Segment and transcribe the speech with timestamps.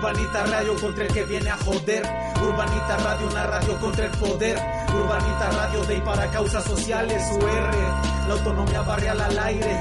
[0.00, 2.02] Urbanita Radio contra el que viene a joder.
[2.42, 4.56] Urbanita Radio, una radio contra el poder.
[4.94, 7.22] Urbanita Radio de y para causas sociales.
[7.34, 9.76] UR, la autonomía barrial al aire.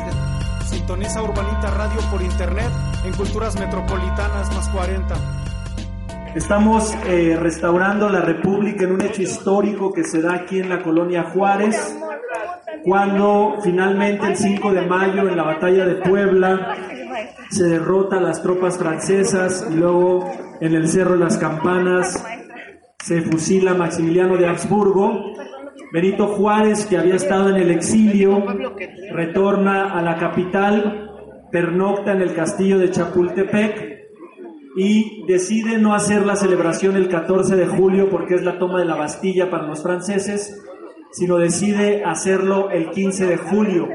[0.65, 2.69] Sintoniza Urbanita Radio por internet
[3.05, 5.15] en Culturas Metropolitanas más 40.
[6.35, 10.83] Estamos eh, restaurando la República en un hecho histórico que se da aquí en la
[10.83, 11.97] colonia Juárez,
[12.83, 16.88] cuando finalmente el 5 de mayo en la batalla de Puebla
[17.49, 22.23] se derrota a las tropas francesas y luego en el Cerro de las Campanas
[23.03, 25.33] se fusila Maximiliano de Habsburgo.
[25.91, 28.45] Benito Juárez, que había estado en el exilio,
[29.11, 31.09] retorna a la capital,
[31.51, 33.99] pernocta en el castillo de Chapultepec
[34.75, 38.85] y decide no hacer la celebración el 14 de julio porque es la toma de
[38.85, 40.61] la Bastilla para los franceses,
[41.11, 43.87] sino decide hacerlo el 15 de julio.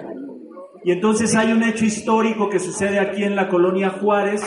[0.84, 4.42] Y entonces hay un hecho histórico que sucede aquí en la colonia Juárez,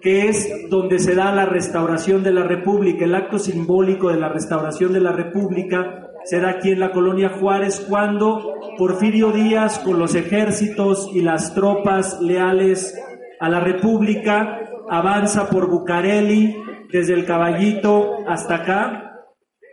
[0.00, 4.28] que es donde se da la restauración de la República, el acto simbólico de la
[4.28, 9.98] restauración de la República se da aquí en la colonia Juárez cuando Porfirio Díaz con
[9.98, 12.98] los ejércitos y las tropas leales
[13.40, 16.56] a la República avanza por Bucareli
[16.90, 19.13] desde el Caballito hasta acá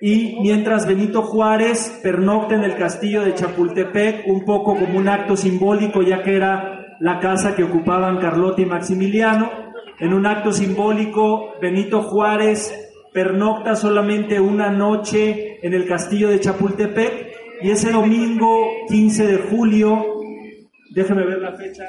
[0.03, 5.37] y mientras Benito Juárez pernocta en el castillo de Chapultepec, un poco como un acto
[5.37, 9.51] simbólico, ya que era la casa que ocupaban Carlota y Maximiliano,
[9.99, 12.73] en un acto simbólico, Benito Juárez
[13.13, 20.15] pernocta solamente una noche en el castillo de Chapultepec y ese domingo 15 de julio,
[20.95, 21.83] déjeme ver la fecha,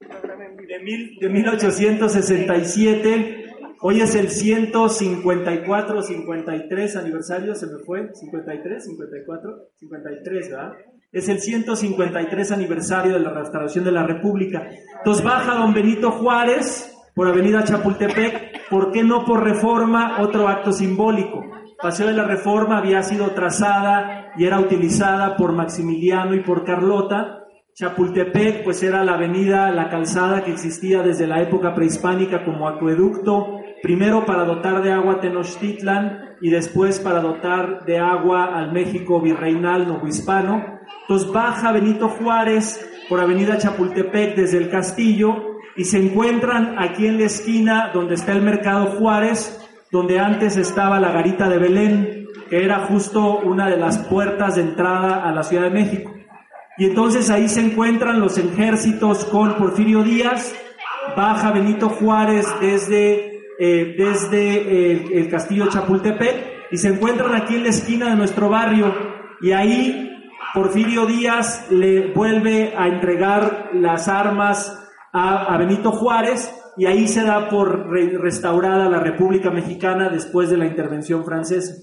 [0.00, 3.45] de, mil, de 1867
[3.80, 10.72] Hoy es el 154, 53 aniversario, se me fue, 53, 54, 53, ¿verdad?
[11.12, 14.66] Es el 153 aniversario de la restauración de la República.
[14.98, 20.22] Entonces baja don Benito Juárez por Avenida Chapultepec, ¿por qué no por reforma?
[20.22, 21.44] Otro acto simbólico.
[21.80, 27.44] Paseo de la Reforma había sido trazada y era utilizada por Maximiliano y por Carlota.
[27.74, 33.60] Chapultepec, pues era la avenida, la calzada que existía desde la época prehispánica como acueducto
[33.86, 39.20] primero para dotar de agua a Tenochtitlan y después para dotar de agua al México
[39.20, 40.80] virreinal novohispano.
[41.02, 45.36] Entonces baja Benito Juárez por Avenida Chapultepec desde el castillo
[45.76, 49.56] y se encuentran aquí en la esquina donde está el Mercado Juárez,
[49.92, 54.62] donde antes estaba la Garita de Belén, que era justo una de las puertas de
[54.62, 56.12] entrada a la Ciudad de México.
[56.76, 60.56] Y entonces ahí se encuentran los ejércitos con Porfirio Díaz,
[61.16, 67.70] baja Benito Juárez desde eh, desde el, castillo Chapultepec y se encuentran aquí en la
[67.70, 68.94] esquina de nuestro barrio
[69.40, 70.12] y ahí
[70.52, 77.48] Porfirio Díaz le vuelve a entregar las armas a, Benito Juárez y ahí se da
[77.48, 81.74] por restaurada la República Mexicana después de la intervención francesa.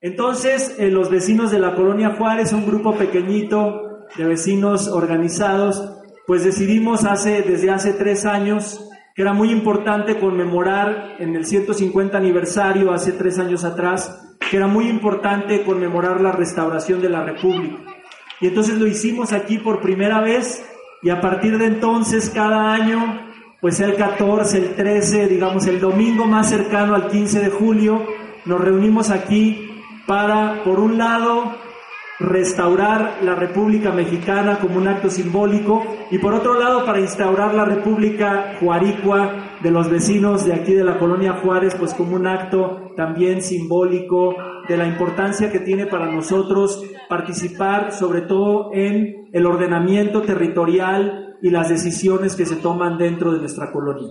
[0.00, 6.44] Entonces, eh, los vecinos de la colonia Juárez, un grupo pequeñito de vecinos organizados, pues
[6.44, 12.92] decidimos hace, desde hace tres años que era muy importante conmemorar en el 150 aniversario,
[12.92, 17.76] hace tres años atrás, que era muy importante conmemorar la restauración de la República.
[18.40, 20.64] Y entonces lo hicimos aquí por primera vez
[21.02, 23.20] y a partir de entonces cada año,
[23.60, 28.06] pues el 14, el 13, digamos el domingo más cercano al 15 de julio,
[28.44, 29.70] nos reunimos aquí
[30.06, 31.56] para, por un lado,
[32.22, 37.64] restaurar la República Mexicana como un acto simbólico y por otro lado para instaurar la
[37.64, 42.92] República Juaricua de los vecinos de aquí de la colonia Juárez pues como un acto
[42.96, 44.36] también simbólico
[44.68, 51.50] de la importancia que tiene para nosotros participar sobre todo en el ordenamiento territorial y
[51.50, 54.10] las decisiones que se toman dentro de nuestra colonia.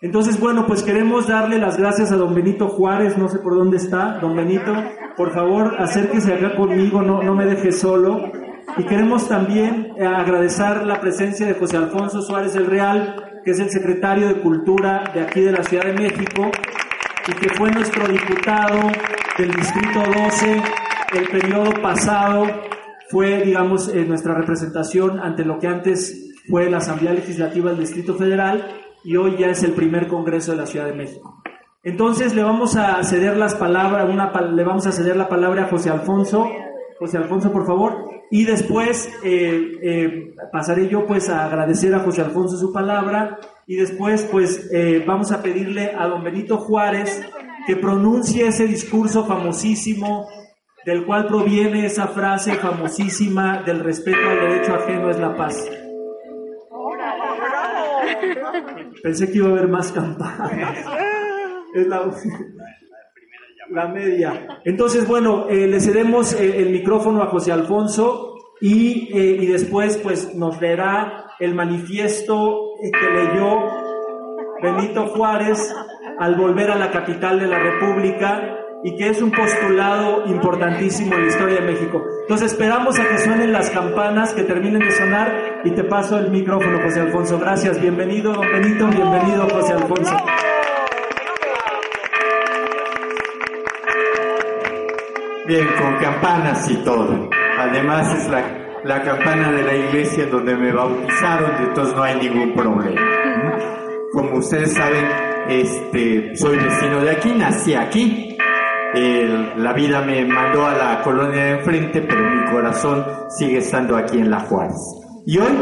[0.00, 3.78] Entonces, bueno, pues queremos darle las gracias a don Benito Juárez, no sé por dónde
[3.78, 4.72] está, don Benito,
[5.16, 8.30] por favor, acérquese acá conmigo, no, no me deje solo.
[8.76, 13.58] Y queremos también eh, agradecer la presencia de José Alfonso Suárez del Real, que es
[13.58, 16.48] el secretario de Cultura de aquí de la Ciudad de México
[17.26, 18.78] y que fue nuestro diputado
[19.36, 20.62] del Distrito 12
[21.14, 22.46] el periodo pasado,
[23.10, 28.14] fue, digamos, eh, nuestra representación ante lo que antes fue la Asamblea Legislativa del Distrito
[28.14, 28.64] Federal
[29.04, 31.42] y hoy ya es el primer Congreso de la Ciudad de México.
[31.82, 35.68] Entonces le vamos a ceder las palabras, una, le vamos a ceder la palabra a
[35.68, 36.48] José Alfonso.
[36.98, 38.08] José Alfonso, por favor.
[38.30, 43.76] Y después eh, eh, pasaré yo pues a agradecer a José Alfonso su palabra y
[43.76, 47.22] después pues eh, vamos a pedirle a don Benito Juárez
[47.66, 50.28] que pronuncie ese discurso famosísimo
[50.84, 55.66] del cual proviene esa frase famosísima del respeto al derecho ajeno es la paz.
[59.02, 60.52] Pensé que iba a haber más campanas.
[61.74, 62.10] Es la,
[63.70, 64.60] la media.
[64.64, 69.98] Entonces, bueno, eh, le cedemos eh, el micrófono a José Alfonso y, eh, y después
[69.98, 73.58] pues nos leerá el manifiesto que leyó
[74.62, 75.74] Benito Juárez
[76.18, 81.22] al volver a la capital de la República y que es un postulado importantísimo en
[81.22, 82.02] la historia de México.
[82.22, 86.30] Entonces esperamos a que suenen las campanas, que terminen de sonar y te paso el
[86.30, 87.38] micrófono, José Alfonso.
[87.38, 90.16] Gracias, bienvenido, don Benito, bienvenido, José Alfonso.
[95.46, 97.30] Bien, con campanas y todo.
[97.58, 98.42] Además es la,
[98.84, 103.00] la campana de la iglesia donde me bautizaron, entonces no hay ningún problema.
[104.12, 105.06] Como ustedes saben,
[105.48, 108.27] este, soy vecino de aquí, nací aquí.
[108.94, 114.18] La vida me mandó a la colonia de enfrente, pero mi corazón sigue estando aquí
[114.18, 114.76] en La Juárez.
[115.26, 115.52] Y hoy,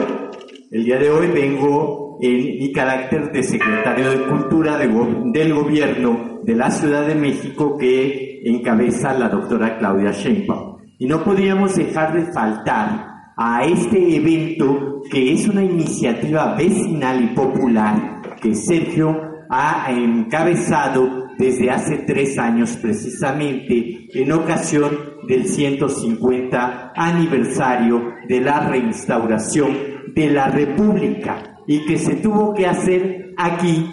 [0.70, 6.54] el día de hoy, vengo en mi carácter de secretario de Cultura del gobierno de
[6.54, 10.76] la Ciudad de México que encabeza la doctora Claudia Sheinbaum.
[10.98, 13.06] Y no podíamos dejar de faltar
[13.36, 19.20] a este evento que es una iniciativa vecinal y popular que Sergio
[19.50, 29.76] ha encabezado desde hace tres años precisamente en ocasión del 150 aniversario de la reinstauración
[30.14, 33.86] de la República y que se tuvo que hacer aquí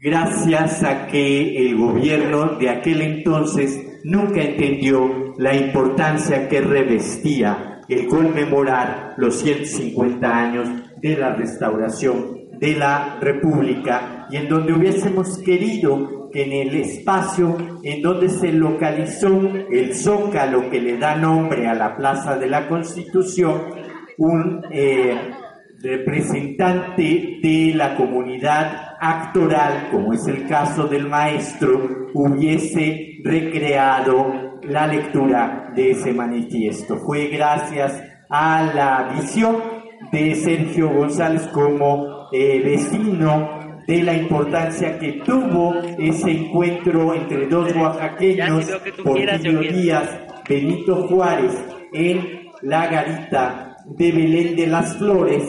[0.00, 8.06] gracias a que el gobierno de aquel entonces nunca entendió la importancia que revestía el
[8.06, 10.68] conmemorar los 150 años
[11.00, 17.56] de la restauración de la República y en donde hubiésemos querido que en el espacio
[17.82, 19.40] en donde se localizó
[19.70, 23.62] el zócalo que le da nombre a la Plaza de la Constitución,
[24.18, 25.16] un eh,
[25.80, 35.72] representante de la comunidad actoral, como es el caso del maestro, hubiese recreado la lectura
[35.74, 36.96] de ese manifiesto.
[36.98, 39.56] Fue gracias a la visión
[40.12, 43.57] de Sergio González como eh, vecino
[43.88, 48.66] de la importancia que tuvo ese encuentro entre dos oaxaqueños,
[49.02, 50.10] Porfirio Díaz,
[50.46, 51.54] Benito Juárez,
[51.94, 55.42] en la garita de Belén de las Flores,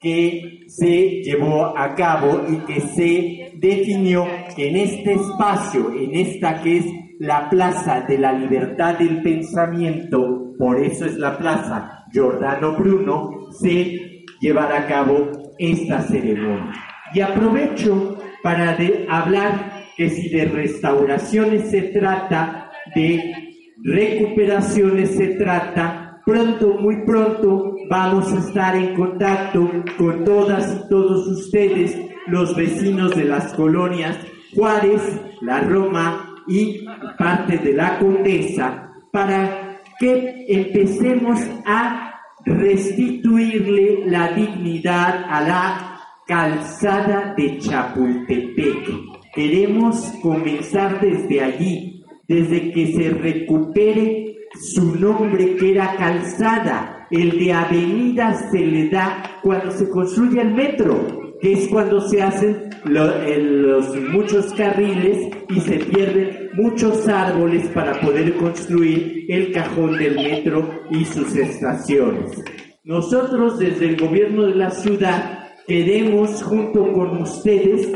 [0.00, 4.26] que se llevó a cabo y que se definió
[4.56, 6.86] que en este espacio, en esta que es
[7.20, 14.24] la Plaza de la Libertad del Pensamiento, por eso es la Plaza Giordano Bruno, se
[14.40, 16.89] llevará a cabo esta ceremonia.
[17.14, 18.76] Y aprovecho para
[19.08, 23.34] hablar que si de restauraciones se trata, de
[23.82, 31.26] recuperaciones se trata, pronto, muy pronto, vamos a estar en contacto con todas y todos
[31.26, 34.16] ustedes, los vecinos de las colonias
[34.54, 35.02] Juárez,
[35.42, 36.84] La Roma y
[37.18, 45.99] parte de la Condesa, para que empecemos a restituirle la dignidad a la
[46.30, 48.88] calzada de Chapultepec.
[49.34, 57.08] Queremos comenzar desde allí, desde que se recupere su nombre que era calzada.
[57.10, 62.22] El de avenida se le da cuando se construye el metro, que es cuando se
[62.22, 70.14] hacen los muchos carriles y se pierden muchos árboles para poder construir el cajón del
[70.14, 72.40] metro y sus estaciones.
[72.84, 75.40] Nosotros desde el gobierno de la ciudad
[75.70, 77.92] queremos junto con ustedes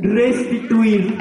[0.00, 1.14] restituir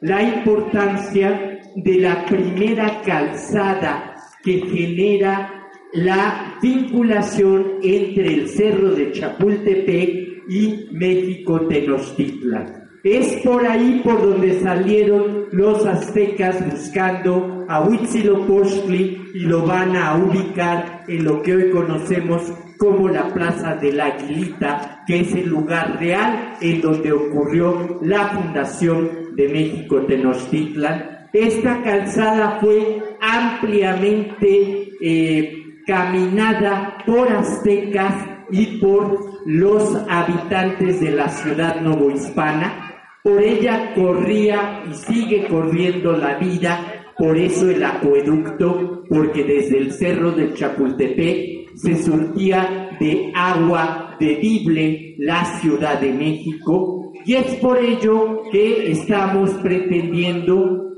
[0.00, 10.50] la importancia de la primera calzada que genera la vinculación entre el cerro de Chapultepec
[10.50, 12.83] y México Tenochtitlan.
[13.04, 20.16] Es por ahí por donde salieron los aztecas buscando a Huitzilopochtli y lo van a
[20.16, 25.50] ubicar en lo que hoy conocemos como la Plaza de la Aguilita, que es el
[25.50, 31.28] lugar real en donde ocurrió la fundación de México Tenochtitlan.
[31.30, 38.14] Esta calzada fue ampliamente eh, caminada por aztecas
[38.50, 42.83] y por los habitantes de la ciudad novohispana.
[43.24, 49.92] Por ella corría y sigue corriendo la vida, por eso el acueducto, porque desde el
[49.92, 57.78] cerro de Chapultepec se surtía de agua bebible la Ciudad de México y es por
[57.78, 60.92] ello que estamos pretendiendo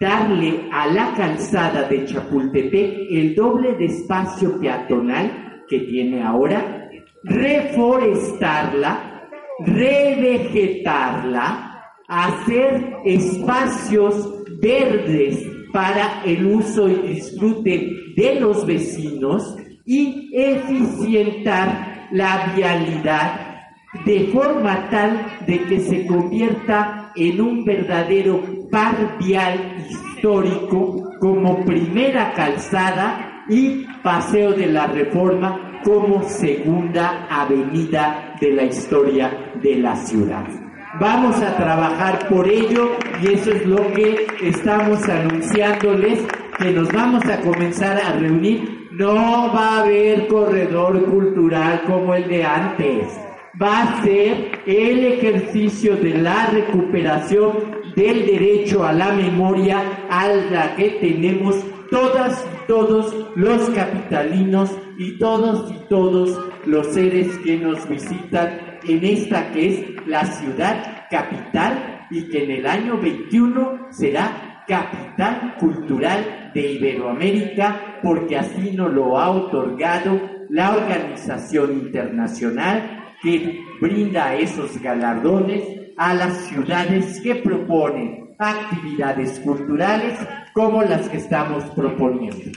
[0.00, 6.88] darle a la calzada de Chapultepec el doble de espacio peatonal que tiene ahora
[7.22, 9.15] reforestarla,
[9.58, 22.52] revegetarla, hacer espacios verdes para el uso y disfrute de los vecinos y eficientar la
[22.56, 23.40] vialidad
[24.04, 32.32] de forma tal de que se convierta en un verdadero par vial histórico como primera
[32.34, 40.44] calzada y paseo de la reforma como segunda avenida de la historia de la ciudad.
[41.00, 46.20] Vamos a trabajar por ello y eso es lo que estamos anunciándoles
[46.58, 48.88] que nos vamos a comenzar a reunir.
[48.92, 53.08] No va a haber corredor cultural como el de antes.
[53.60, 60.76] Va a ser el ejercicio de la recuperación del derecho a la memoria a la
[60.76, 61.56] que tenemos
[61.90, 69.04] todas y todos los capitalinos y todos y todos los seres que nos visitan en
[69.04, 76.50] esta que es la ciudad capital y que en el año 21 será capital cultural
[76.54, 85.62] de Iberoamérica porque así nos lo ha otorgado la organización internacional que brinda esos galardones
[85.96, 90.18] a las ciudades que proponen actividades culturales
[90.52, 92.50] como las que estamos proponiendo.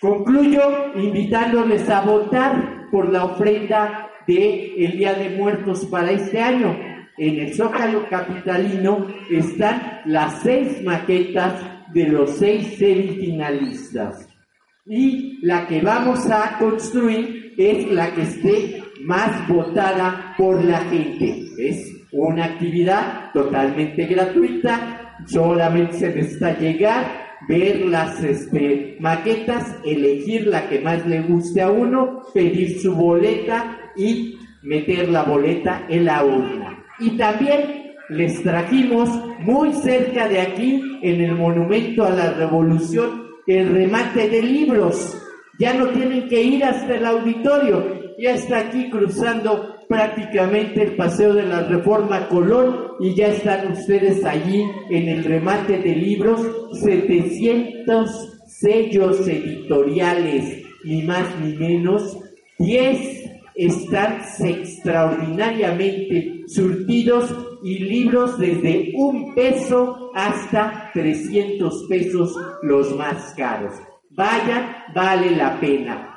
[0.00, 6.76] Concluyo invitándoles a votar por la ofrenda de el Día de Muertos para este año.
[7.18, 11.54] En el Zócalo Capitalino están las seis maquetas
[11.92, 14.28] de los seis semifinalistas.
[14.84, 21.42] Y la que vamos a construir es la que esté más votada por la gente.
[21.58, 30.68] Es una actividad totalmente gratuita, solamente se necesita llegar ver las este, maquetas, elegir la
[30.68, 36.24] que más le guste a uno, pedir su boleta y meter la boleta en la
[36.24, 36.84] urna.
[36.98, 39.08] Y también les trajimos
[39.40, 45.16] muy cerca de aquí, en el Monumento a la Revolución, el remate de libros.
[45.58, 51.32] Ya no tienen que ir hasta el auditorio, ya está aquí cruzando prácticamente el paseo
[51.34, 56.40] de la Reforma Colón y ya están ustedes allí en el remate de libros,
[56.82, 62.18] 700 sellos editoriales, ni más ni menos,
[62.58, 63.25] 10
[63.56, 73.72] están extraordinariamente surtidos y libros desde un peso hasta 300 pesos los más caros.
[74.10, 76.12] Vaya, vale la pena.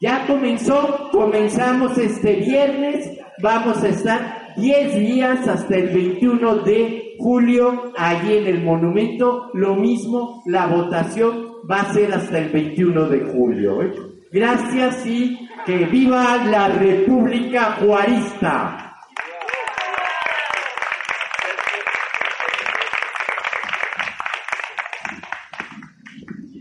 [0.00, 7.92] Ya comenzó, comenzamos este viernes, vamos a estar 10 días hasta el 21 de julio
[7.96, 9.50] allí en el monumento.
[9.54, 13.82] Lo mismo, la votación va a ser hasta el 21 de julio.
[13.82, 14.13] ¿eh?
[14.34, 18.96] Gracias y que viva la República Juarista.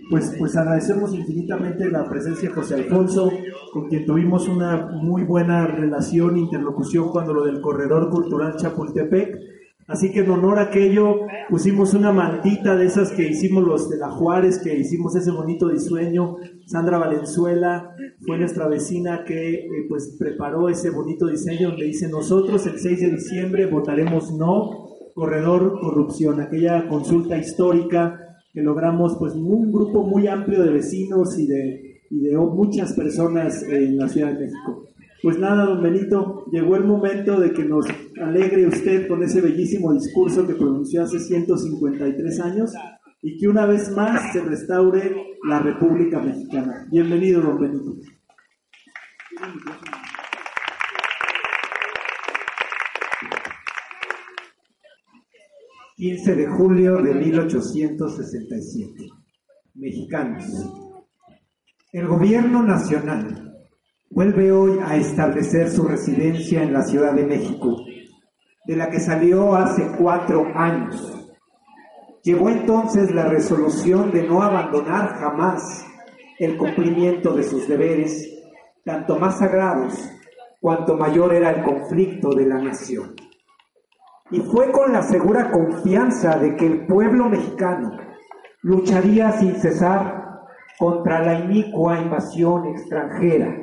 [0.07, 3.31] Pues, pues agradecemos infinitamente la presencia de José Alfonso,
[3.71, 9.52] con quien tuvimos una muy buena relación, interlocución cuando lo del Corredor Cultural Chapultepec.
[9.87, 13.97] Así que en honor a aquello pusimos una mantita de esas que hicimos los de
[13.97, 16.37] la Juárez, que hicimos ese bonito diseño.
[16.65, 17.93] Sandra Valenzuela
[18.25, 23.01] fue nuestra vecina que eh, pues preparó ese bonito diseño donde dice nosotros el 6
[23.01, 28.19] de diciembre votaremos no, corredor corrupción, aquella consulta histórica
[28.53, 33.63] que logramos pues un grupo muy amplio de vecinos y de, y de muchas personas
[33.63, 34.92] en la Ciudad de México.
[35.23, 37.85] Pues nada, don Benito, llegó el momento de que nos
[38.21, 42.73] alegre usted con ese bellísimo discurso que pronunció hace 153 años
[43.21, 46.85] y que una vez más se restaure la República Mexicana.
[46.91, 47.95] Bienvenido, don Benito.
[55.95, 59.09] 15 de julio de 1867.
[59.75, 60.43] Mexicanos.
[61.93, 63.52] El gobierno nacional
[64.13, 67.77] vuelve hoy a establecer su residencia en la Ciudad de México,
[68.65, 71.33] de la que salió hace cuatro años.
[72.21, 75.85] Llevó entonces la resolución de no abandonar jamás
[76.37, 78.29] el cumplimiento de sus deberes,
[78.85, 79.93] tanto más sagrados
[80.61, 83.15] cuanto mayor era el conflicto de la nación
[84.33, 87.97] y fue con la segura confianza de que el pueblo mexicano
[88.63, 90.23] lucharía sin cesar
[90.79, 93.61] contra la inicua invasión extranjera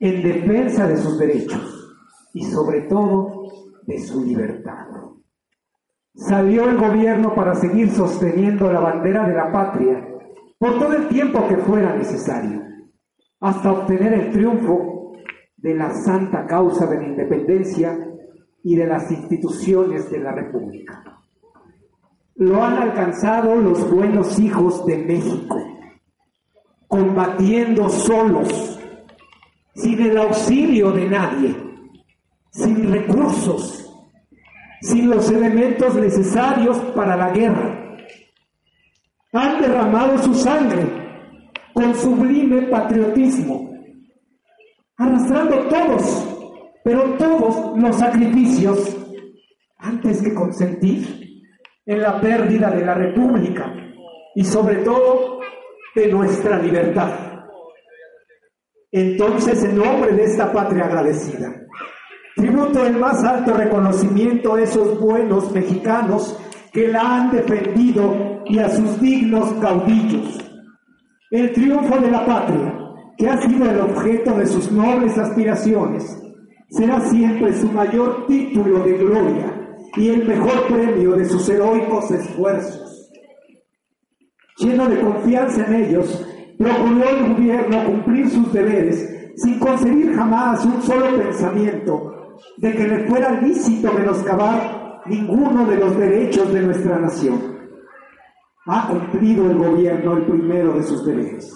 [0.00, 1.96] en defensa de sus derechos
[2.32, 3.44] y sobre todo
[3.86, 4.86] de su libertad.
[6.14, 10.08] Salió el gobierno para seguir sosteniendo la bandera de la patria
[10.58, 12.62] por todo el tiempo que fuera necesario,
[13.40, 15.12] hasta obtener el triunfo
[15.56, 17.98] de la santa causa de la independencia
[18.62, 21.02] y de las instituciones de la República.
[22.36, 25.56] Lo han alcanzado los buenos hijos de México,
[26.88, 28.79] combatiendo solos,
[29.74, 31.56] sin el auxilio de nadie,
[32.50, 33.90] sin recursos,
[34.82, 37.96] sin los elementos necesarios para la guerra.
[39.32, 40.86] Han derramado su sangre
[41.72, 43.70] con sublime patriotismo,
[44.96, 46.28] arrastrando todos,
[46.82, 48.96] pero todos los sacrificios
[49.78, 51.42] antes que consentir
[51.86, 53.72] en la pérdida de la República
[54.34, 55.40] y sobre todo
[55.94, 57.29] de nuestra libertad.
[58.92, 61.54] Entonces, en nombre de esta patria agradecida,
[62.34, 66.36] tributo el más alto reconocimiento a esos buenos mexicanos
[66.72, 70.38] que la han defendido y a sus dignos caudillos.
[71.30, 72.74] El triunfo de la patria,
[73.16, 76.20] que ha sido el objeto de sus nobles aspiraciones,
[76.70, 83.12] será siempre su mayor título de gloria y el mejor premio de sus heroicos esfuerzos.
[84.58, 86.26] Lleno de confianza en ellos,
[86.60, 93.08] procuró el gobierno cumplir sus deberes sin concebir jamás un solo pensamiento de que le
[93.08, 97.58] fuera lícito menoscabar ninguno de los derechos de nuestra nación.
[98.66, 101.50] Ha cumplido el gobierno el primero de sus deberes,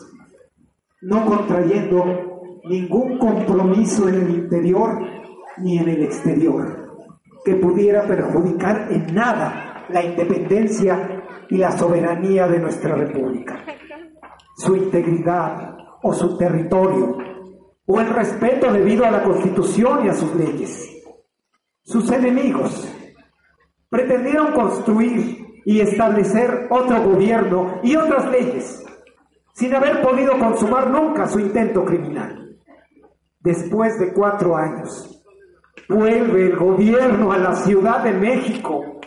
[1.02, 5.06] no contrayendo ningún compromiso en el interior
[5.58, 6.82] ni en el exterior
[7.44, 13.62] que pudiera perjudicar en nada la independencia y la soberanía de nuestra república,
[14.56, 17.18] su integridad o su territorio,
[17.86, 20.90] o el respeto debido a la constitución y a sus leyes.
[21.82, 22.88] Sus enemigos
[23.88, 28.84] pretendieron construir y establecer otro gobierno y otras leyes,
[29.54, 32.44] sin haber podido consumar nunca su intento criminal
[33.44, 35.22] después de cuatro años.
[35.88, 39.00] Vuelve el gobierno a la Ciudad de México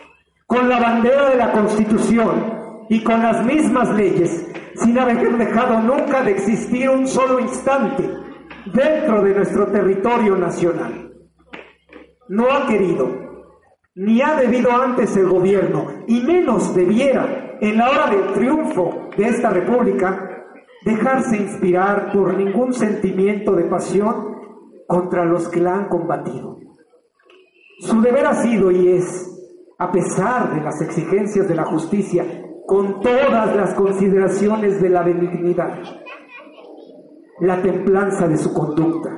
[0.46, 4.46] con la bandera de la Constitución y con las mismas leyes,
[4.82, 8.08] sin haber dejado nunca de existir un solo instante
[8.66, 11.12] dentro de nuestro territorio nacional.
[12.28, 13.08] No ha querido,
[13.94, 19.24] ni ha debido antes el gobierno, y menos debiera en la hora del triunfo de
[19.24, 20.44] esta república,
[20.84, 24.36] dejarse inspirar por ningún sentimiento de pasión
[24.86, 26.58] contra los que la han combatido.
[27.80, 32.24] Su deber ha sido y es, a pesar de las exigencias de la justicia,
[32.68, 35.72] con todas las consideraciones de la benignidad,
[37.40, 39.08] la templanza de su conducta.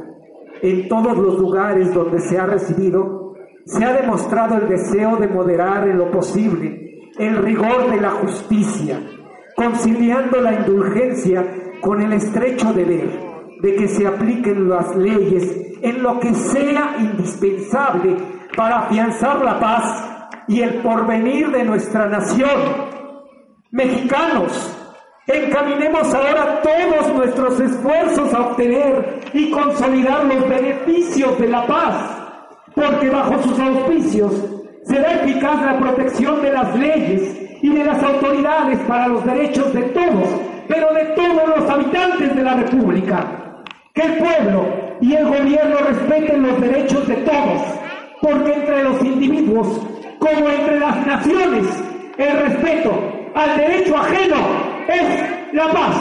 [0.62, 3.34] En todos los lugares donde se ha recibido,
[3.64, 9.00] se ha demostrado el deseo de moderar en lo posible el rigor de la justicia,
[9.56, 11.44] conciliando la indulgencia
[11.80, 13.10] con el estrecho deber
[13.62, 18.16] de que se apliquen las leyes en lo que sea indispensable
[18.56, 22.89] para afianzar la paz y el porvenir de nuestra nación.
[23.72, 24.76] Mexicanos,
[25.28, 31.94] encaminemos ahora todos nuestros esfuerzos a obtener y consolidar los beneficios de la paz,
[32.74, 34.33] porque bajo sus auspicios
[34.83, 39.83] será eficaz la protección de las leyes y de las autoridades para los derechos de
[39.83, 40.28] todos,
[40.66, 43.62] pero de todos los habitantes de la República.
[43.94, 44.64] Que el pueblo
[45.00, 47.62] y el gobierno respeten los derechos de todos,
[48.20, 49.80] porque entre los individuos,
[50.18, 51.66] como entre las naciones,
[52.18, 54.37] el respeto al derecho ajeno
[54.88, 55.97] es la paz.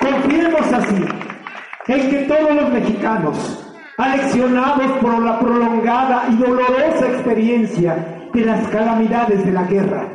[0.00, 1.04] Confiemos así
[1.88, 3.64] en que todos los mexicanos
[3.96, 10.08] aleccionados por la prolongada y dolorosa experiencia de las calamidades de la guerra.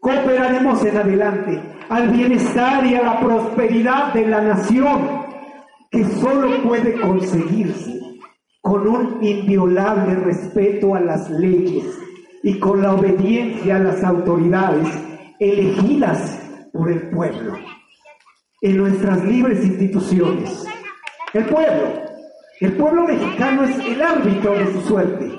[0.00, 5.26] Cooperaremos en adelante al bienestar y a la prosperidad de la nación,
[5.90, 7.97] que solo puede conseguirse
[8.60, 11.98] con un inviolable respeto a las leyes
[12.42, 14.88] y con la obediencia a las autoridades
[15.38, 16.40] elegidas
[16.72, 17.54] por el pueblo.
[18.60, 20.64] En nuestras libres instituciones,
[21.32, 22.08] el pueblo
[22.60, 25.30] el pueblo mexicano es el árbitro de su suerte,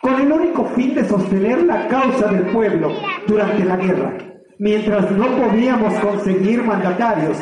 [0.00, 2.92] con el único fin de sostener la causa del pueblo
[3.26, 4.16] durante la guerra.
[4.58, 7.36] Mientras no podíamos conseguir mandatarios,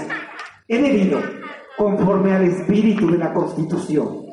[0.66, 1.20] he debido,
[1.76, 4.23] conforme al espíritu de la Constitución,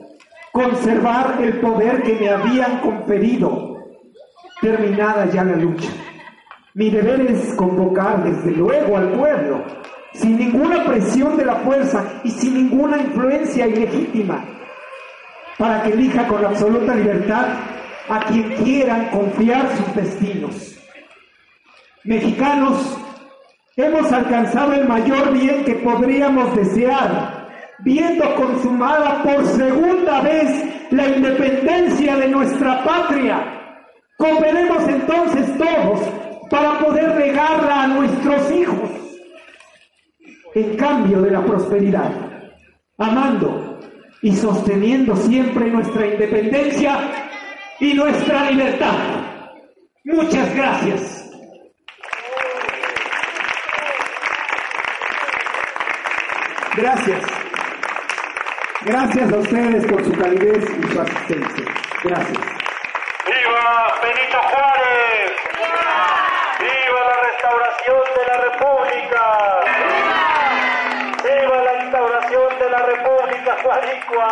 [0.51, 3.77] conservar el poder que me habían conferido,
[4.61, 5.89] terminada ya la lucha.
[6.73, 9.63] Mi deber es convocar desde luego al pueblo,
[10.13, 14.45] sin ninguna presión de la fuerza y sin ninguna influencia ilegítima,
[15.57, 17.47] para que elija con absoluta libertad
[18.09, 20.77] a quien quieran confiar sus destinos.
[22.03, 22.97] Mexicanos,
[23.77, 27.40] Hemos alcanzado el mayor bien que podríamos desear,
[27.83, 33.43] viendo consumada por segunda vez la independencia de nuestra patria.
[34.17, 35.99] Cooperemos entonces todos
[36.49, 38.89] para poder regarla a nuestros hijos
[40.53, 42.11] en cambio de la prosperidad,
[42.97, 43.79] amando
[44.21, 46.99] y sosteniendo siempre nuestra independencia
[47.79, 48.95] y nuestra libertad.
[50.03, 51.17] Muchas gracias.
[56.75, 57.40] Gracias.
[58.83, 61.65] Gracias a ustedes por su calidez y su asistencia.
[62.03, 62.39] Gracias.
[63.27, 65.31] ¡Viva Benito Juárez!
[66.59, 69.23] ¡Viva la restauración de la República!
[71.23, 74.31] ¡Viva la instauración de la República Juaricua!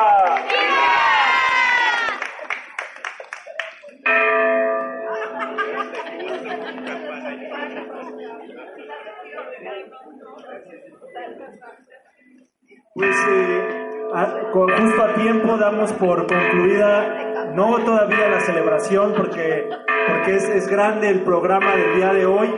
[12.96, 19.70] Pues eh, a- con justo a tiempo damos por concluida, no todavía la celebración porque,
[20.08, 22.50] porque es, es grande el programa del día de hoy,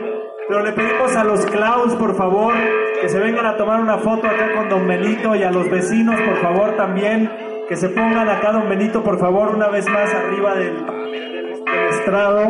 [0.48, 2.54] pero le pedimos a los Klaus, por favor,
[3.00, 6.20] que se vengan a tomar una foto acá con Don Benito y a los vecinos,
[6.20, 7.30] por favor, también,
[7.68, 11.88] que se pongan acá, Don Benito, por favor, una vez más arriba del, del- del
[11.90, 12.42] estrado.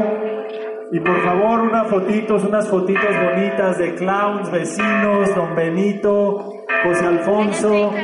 [0.95, 6.53] Y por favor, unas fotitos, unas fotitos bonitas de clowns, vecinos, don Benito,
[6.85, 7.95] José Alfonso,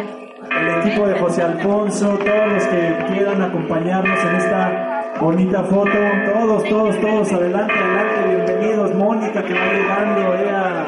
[0.60, 5.90] el equipo de José Alfonso, todos los que quieran acompañarnos en esta bonita foto,
[6.32, 10.86] todos, todos, todos, adelante, adelante, bienvenidos, Mónica que va llegando, ella.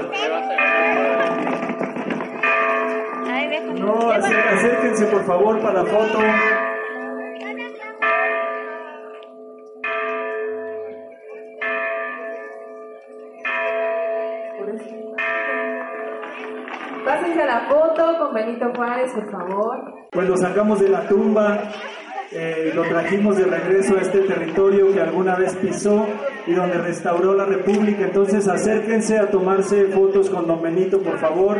[3.80, 6.18] No, acé- acérquense por favor para la foto.
[18.32, 19.76] Benito Juárez, por favor.
[20.10, 21.62] Pues lo sacamos de la tumba,
[22.32, 26.06] eh, lo trajimos de regreso a este territorio que alguna vez pisó
[26.46, 28.04] y donde restauró la República.
[28.04, 31.58] Entonces acérquense a tomarse fotos con Don Benito, por favor.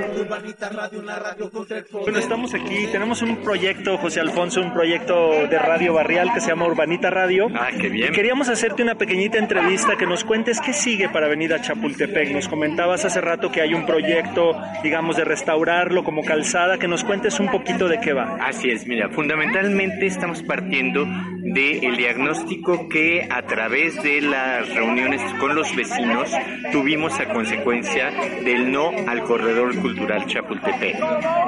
[2.03, 6.49] Bueno, estamos aquí, tenemos un proyecto, José Alfonso, un proyecto de radio barrial que se
[6.49, 7.49] llama Urbanita Radio.
[7.55, 8.09] Ah, qué bien.
[8.09, 12.31] Y queríamos hacerte una pequeñita entrevista que nos cuentes qué sigue para Avenida Chapultepec.
[12.31, 17.05] Nos comentabas hace rato que hay un proyecto, digamos, de restaurarlo como calzada, que nos
[17.05, 18.37] cuentes un poquito de qué va.
[18.41, 21.07] Así es, mira, fundamentalmente estamos partiendo
[21.43, 26.31] del diagnóstico que a través de las reuniones con los vecinos
[26.71, 28.11] tuvimos a consecuencia
[28.45, 30.99] del no al corredor cultural Chapultepec.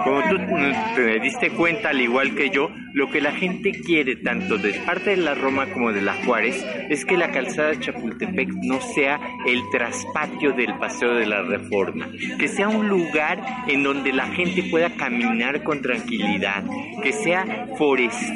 [0.03, 4.17] Como tú mm, te diste cuenta, al igual que yo, lo que la gente quiere
[4.17, 8.49] tanto de parte de la Roma como de la Juárez es que la calzada Chapultepec
[8.63, 14.13] no sea el traspatio del Paseo de la Reforma, que sea un lugar en donde
[14.13, 16.65] la gente pueda caminar con tranquilidad,
[17.03, 18.33] que sea fores-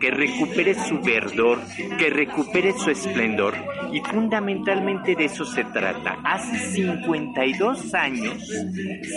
[0.00, 1.58] que recupere su verdor,
[1.98, 3.54] que recupere su esplendor
[3.92, 6.18] y fundamentalmente de eso se trata.
[6.24, 8.48] Hace 52 años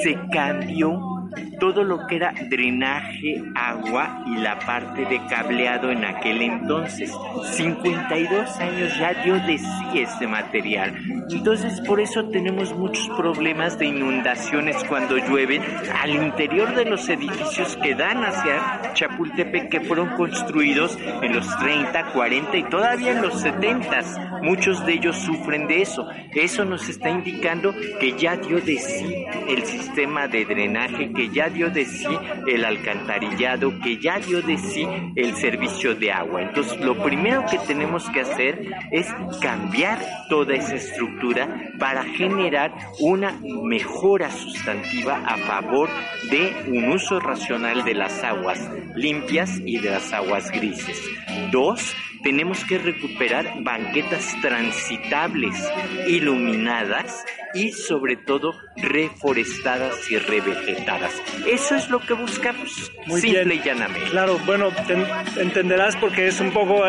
[0.04, 1.00] se cambió
[1.60, 7.12] todo lo que era drenaje, agua y la parte de cableado en aquel entonces.
[7.52, 10.98] 52 años ya dio de sí este material.
[11.30, 15.62] Entonces por eso tenemos muchos problemas de inundaciones cuando llueven
[16.02, 22.12] al interior de los edificios que dan hacia Chapultepec que fueron construidos en los 30,
[22.14, 24.40] 40 y todavía en los 70.
[24.42, 26.08] Muchos de ellos sufren de eso.
[26.34, 31.49] Eso nos está indicando que ya dio de sí el sistema de drenaje, que ya
[31.50, 32.08] dio de sí
[32.48, 36.42] el alcantarillado, que ya dio de sí el servicio de agua.
[36.42, 39.08] Entonces, lo primero que tenemos que hacer es
[39.42, 45.90] cambiar toda esa estructura para generar una mejora sustantiva a favor
[46.30, 51.02] de un uso racional de las aguas limpias y de las aguas grises.
[51.52, 55.56] Dos, tenemos que recuperar banquetas transitables,
[56.08, 61.12] iluminadas y sobre todo reforestadas y revegetadas.
[61.48, 63.60] Eso es lo que buscamos, Muy simple bien.
[63.60, 64.10] y llanamente.
[64.12, 66.84] Claro, bueno, te- entenderás porque es un poco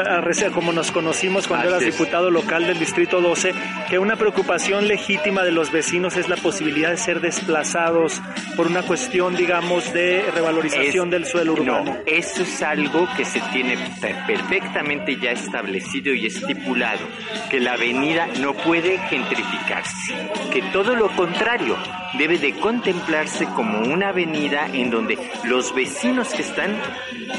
[0.54, 1.98] como nos conocimos cuando Así eras es.
[1.98, 3.52] diputado local del Distrito 12,
[3.88, 8.20] que una preocupación legítima de los vecinos es la posibilidad de ser desplazados
[8.56, 11.84] por una cuestión, digamos, de revalorización Es- del suelo urbano.
[11.84, 17.06] No, eso es algo que se tiene pe- perfectamente ya establecido y estipulado,
[17.50, 20.14] que la avenida no puede gentrificarse,
[20.50, 21.76] que todo lo contrario,
[22.18, 26.76] debe de contemplarse como una avenida en donde los vecinos que están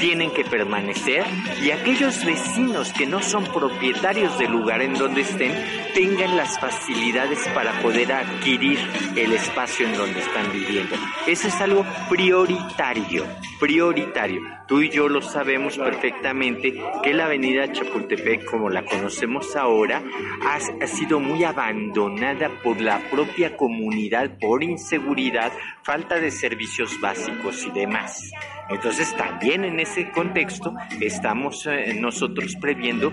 [0.00, 1.24] tienen que permanecer
[1.62, 5.52] y aquellos vecinos que no son propietarios del lugar en donde estén
[5.94, 8.78] tengan las facilidades para poder adquirir
[9.16, 10.96] el espacio en donde están viviendo.
[11.26, 13.26] Eso es algo prioritario,
[13.60, 14.40] prioritario.
[14.66, 20.02] Tú y yo lo sabemos perfectamente que la avenida Chapultepec, como la conocemos ahora,
[20.46, 27.64] ha, ha sido muy abandonada por la propia comunidad por inseguridad, falta de servicios básicos
[27.64, 28.30] y demás.
[28.68, 33.12] Entonces también en ese contexto estamos eh, nosotros previendo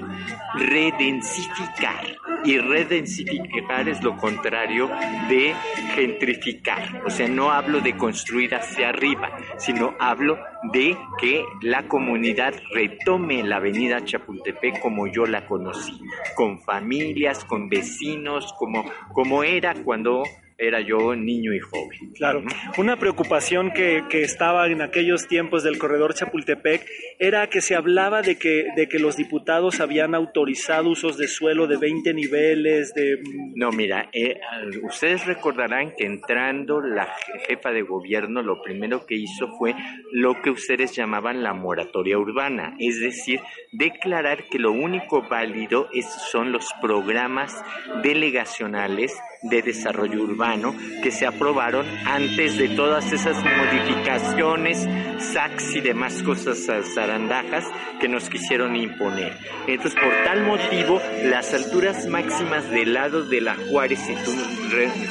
[0.56, 2.06] redensificar.
[2.46, 4.90] Y redensificar es lo contrario
[5.28, 5.54] de
[5.94, 7.02] gentrificar.
[7.06, 10.40] O sea, no hablo de construir hacia arriba, sino hablo
[10.72, 16.00] de que la comunidad retome la avenida Chapultepec como yo la conocí,
[16.36, 20.24] con familias, con vecinos, como, como era cuando
[20.60, 22.12] era yo niño y joven.
[22.16, 22.44] Claro,
[22.78, 26.86] una preocupación que, que, estaba en aquellos tiempos del corredor Chapultepec
[27.18, 31.66] era que se hablaba de que, de que los diputados habían autorizado usos de suelo
[31.68, 33.20] de 20 niveles, de...
[33.56, 34.40] No, mira, eh,
[34.84, 37.08] ustedes recordarán que entrando la
[37.48, 39.76] jefa de gobierno lo primero que hizo fue
[40.12, 43.40] lo que ustedes llamaban la moratoria urbana, es decir,
[43.72, 47.56] declarar que lo único válido es, son los programas
[48.04, 56.22] delegacionales de desarrollo urbano que se aprobaron antes de todas esas modificaciones, SACs y demás
[56.24, 57.66] cosas zarandajas
[58.00, 59.38] que nos quisieron imponer.
[59.68, 64.00] Entonces, por tal motivo, las alturas máximas del lado de la Juárez,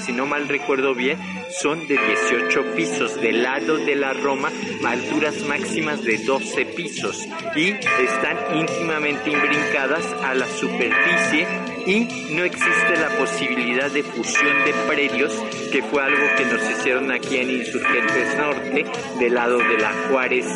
[0.05, 1.19] si, no mal recuerdo bien,
[1.61, 4.51] son de 18 pisos, del lado de la Roma,
[4.85, 11.47] alturas máximas de 12 pisos y están íntimamente imbrincadas a la superficie
[11.87, 15.33] y no existe la posibilidad de fusión de predios,
[15.73, 18.87] que fue algo que nos hicieron aquí en Insurgentes Norte,
[19.19, 20.47] del lado de la Juárez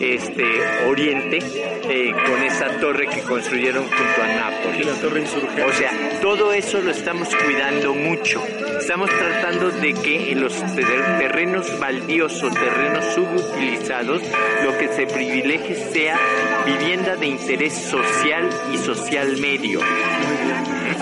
[0.00, 0.44] este,
[0.86, 4.86] Oriente, eh, con esa torre que construyeron junto a Nápoles.
[4.86, 5.62] La torre insurgente.
[5.62, 8.42] O sea, todo eso lo estamos cuidando mucho.
[8.78, 14.22] Estamos tratando de que en los terrenos baldíos o terrenos subutilizados,
[14.64, 16.18] lo que se privilegie sea
[16.66, 19.80] vivienda de interés social y social medio.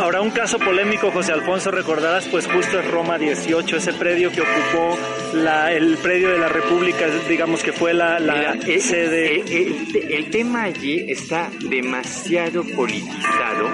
[0.00, 4.40] Ahora, un caso polémico, José Alfonso, recordarás, pues justo es Roma 18, ese predio que
[4.40, 4.98] ocupó
[5.34, 9.40] la, el predio de la República, digamos que fue la, la Mira, sede.
[9.40, 13.68] El, el, el tema allí está demasiado politizado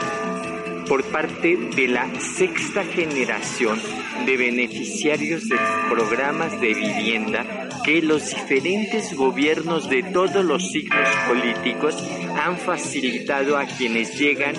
[0.88, 3.80] por parte de la sexta generación
[4.26, 5.56] de beneficiarios de
[5.88, 11.96] programas de vivienda que los diferentes gobiernos de todos los signos políticos
[12.42, 14.54] han facilitado a quienes llegan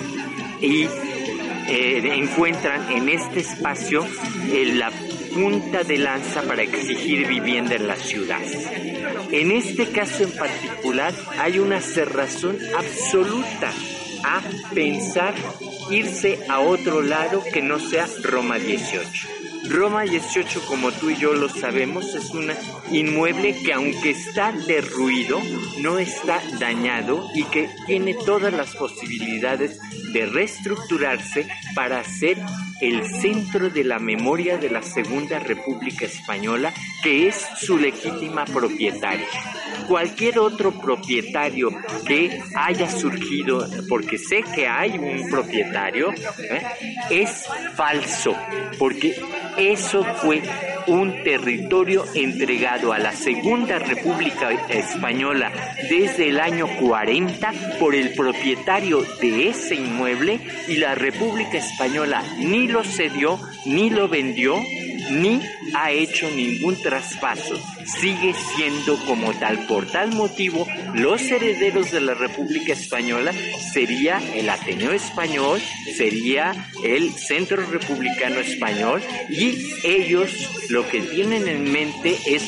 [0.60, 0.88] y
[1.68, 4.06] eh, encuentran en este espacio
[4.50, 4.90] eh, la
[5.34, 8.40] punta de lanza para exigir vivienda en la ciudad.
[9.30, 13.72] En este caso en particular hay una cerrazón absoluta
[14.24, 14.40] a
[14.74, 15.34] pensar
[15.90, 19.28] irse a otro lado que no sea Roma 18.
[19.68, 22.50] Roma 18, como tú y yo lo sabemos, es un
[22.90, 25.40] inmueble que aunque está derruido,
[25.80, 29.78] no está dañado y que tiene todas las posibilidades
[30.12, 32.38] de reestructurarse para ser
[32.80, 39.26] el centro de la memoria de la Segunda República Española, que es su legítima propietaria.
[39.86, 41.70] Cualquier otro propietario
[42.06, 46.62] que haya surgido, porque sé que hay un propietario, ¿eh?
[47.10, 48.36] es falso,
[48.78, 49.14] porque
[49.56, 50.42] eso fue
[50.86, 55.52] un territorio entregado a la Segunda República Española
[55.88, 62.67] desde el año 40 por el propietario de ese inmueble y la República Española ni
[62.68, 64.56] lo cedió, ni lo vendió,
[65.10, 65.40] ni
[65.74, 67.60] ha hecho ningún traspaso.
[67.84, 69.66] Sigue siendo como tal.
[69.66, 73.32] Por tal motivo, los herederos de la República Española
[73.72, 75.60] sería el Ateneo Español,
[75.96, 76.52] sería
[76.84, 80.30] el Centro Republicano Español y ellos
[80.70, 82.42] lo que tienen en mente es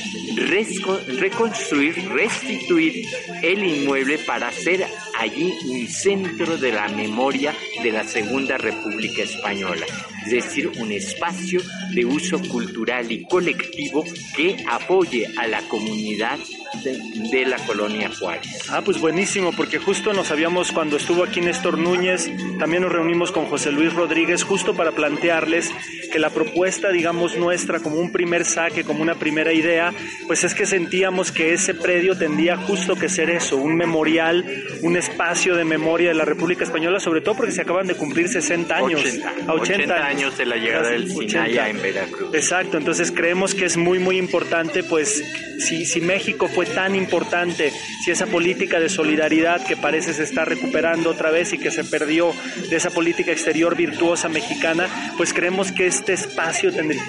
[1.18, 3.04] reconstruir, restituir
[3.42, 4.86] el inmueble para hacer
[5.18, 9.86] allí un centro de la memoria de la Segunda República Española,
[10.24, 11.60] es decir, un espacio
[11.94, 14.04] de uso cultural colectivo
[14.36, 16.38] que apoye a la comunidad
[16.82, 18.68] de, la colonia Juárez.
[18.70, 23.32] Ah, pues buenísimo, porque justo nos habíamos, cuando estuvo aquí Néstor Núñez, también nos reunimos
[23.32, 25.70] con José Luis Rodríguez justo para plantearles
[26.12, 29.92] que la propuesta, digamos, nuestra como un primer saque, como una primera idea,
[30.26, 34.44] pues es que sentíamos que ese predio tendría justo que ser eso, un memorial,
[34.82, 38.28] un espacio de memoria de la República Española, sobre todo porque se acaban de cumplir
[38.28, 39.00] 60 años.
[39.00, 42.34] 80, 80, años de la llegada del Sinaya en Veracruz.
[42.34, 45.22] Exacto, entonces creemos que es muy, muy importante, pues,
[45.58, 50.44] si, si México fue tan importante, si esa política de solidaridad que parece se está
[50.44, 52.32] recuperando otra vez y que se perdió
[52.68, 57.02] de esa política exterior virtuosa mexicana, pues creemos que este espacio tendría,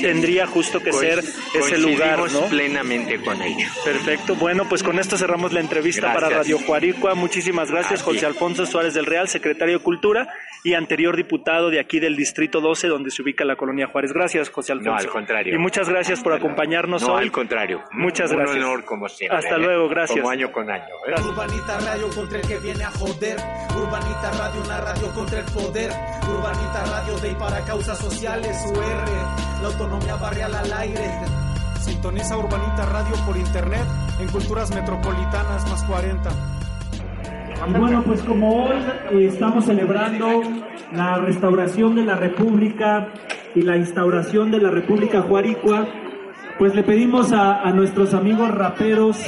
[0.00, 1.22] tendría justo que ser
[1.54, 2.46] ese lugar, ¿no?
[2.48, 3.66] plenamente con ello.
[3.84, 7.14] Perfecto, bueno, pues con esto cerramos la entrevista para Radio Juaricua.
[7.14, 10.28] Muchísimas gracias, José Alfonso Suárez del Real, secretario de Cultura
[10.64, 14.12] y anterior diputado de aquí del Distrito 12, donde se ubica la colonia Juárez.
[14.12, 14.92] Gracias, José Alfonso.
[14.92, 15.54] No, al contrario.
[15.54, 17.22] Y muchas gracias por acompañarnos no, hoy.
[17.22, 17.82] al contrario.
[17.92, 18.56] Muchas gracias.
[18.56, 19.38] Un honor como siempre.
[19.38, 20.18] Hasta luego, gracias.
[20.18, 20.84] Como año con año.
[21.06, 21.22] ¿eh?
[21.22, 23.36] Urbanita Radio contra el que viene a joder.
[23.76, 25.90] Urbanita Radio, una radio contra el poder.
[26.28, 28.56] Urbanita Radio de y para causas sociales.
[28.66, 31.10] UR, la autonomía barrial al aire.
[31.80, 33.84] Sintoniza Urbanita Radio por internet
[34.20, 36.30] en Culturas Metropolitanas más 40.
[37.66, 38.76] Y bueno, pues como hoy
[39.12, 40.42] eh, estamos celebrando
[40.92, 43.08] la restauración de la República
[43.54, 45.88] y la instauración de la República Juaricua,
[46.58, 49.18] pues le pedimos a, a nuestros amigos raperos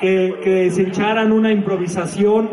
[0.00, 2.50] que, que, se echaran una improvisación,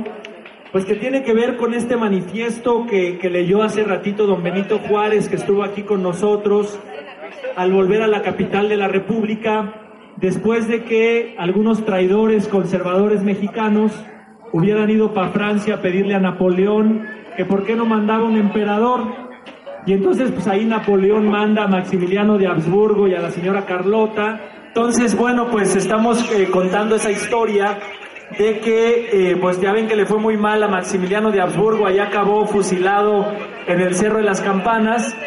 [0.71, 4.79] pues que tiene que ver con este manifiesto que, que leyó hace ratito don Benito
[4.79, 6.77] Juárez, que estuvo aquí con nosotros
[7.55, 9.73] al volver a la capital de la República,
[10.17, 13.93] después de que algunos traidores conservadores mexicanos
[14.51, 19.28] hubieran ido para Francia a pedirle a Napoleón que por qué no mandaba un emperador.
[19.89, 24.39] Y entonces pues ahí Napoleón manda a Maximiliano de Habsburgo y a la señora Carlota.
[24.67, 27.75] Entonces, bueno, pues estamos eh, contando esa historia
[28.38, 31.88] de que, eh, pues ya ven que le fue muy mal a Maximiliano de Habsburgo,
[31.88, 33.34] allá acabó fusilado
[33.65, 35.17] en el Cerro de las Campanas.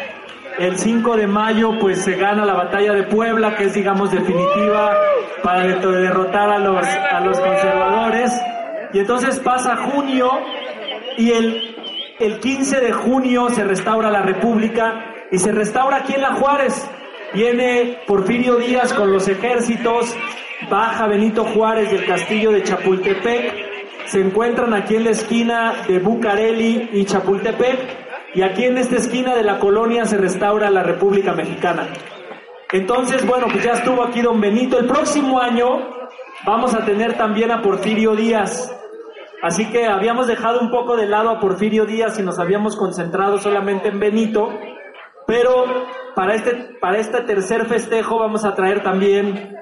[0.57, 4.93] El 5 de mayo, pues se gana la batalla de Puebla, que es, digamos, definitiva
[5.43, 8.31] para derrotar a los, a los conservadores.
[8.93, 10.29] Y entonces pasa junio
[11.17, 11.72] y el,
[12.19, 16.89] el 15 de junio se restaura la República y se restaura aquí en La Juárez.
[17.33, 20.15] Viene Porfirio Díaz con los ejércitos,
[20.69, 23.73] baja Benito Juárez del castillo de Chapultepec,
[24.05, 29.35] se encuentran aquí en la esquina de Bucareli y Chapultepec y aquí en esta esquina
[29.35, 31.87] de la colonia se restaura la República Mexicana.
[32.71, 34.79] Entonces, bueno, pues ya estuvo aquí don Benito.
[34.79, 35.87] El próximo año
[36.45, 38.75] vamos a tener también a Porfirio Díaz.
[39.43, 43.39] Así que habíamos dejado un poco de lado a Porfirio Díaz y nos habíamos concentrado
[43.39, 44.47] solamente en Benito,
[45.27, 45.65] pero
[46.15, 49.53] para este, para este tercer festejo vamos a traer también,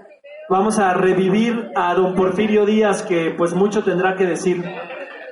[0.50, 4.64] vamos a revivir a don Porfirio Díaz, que pues mucho tendrá que decir.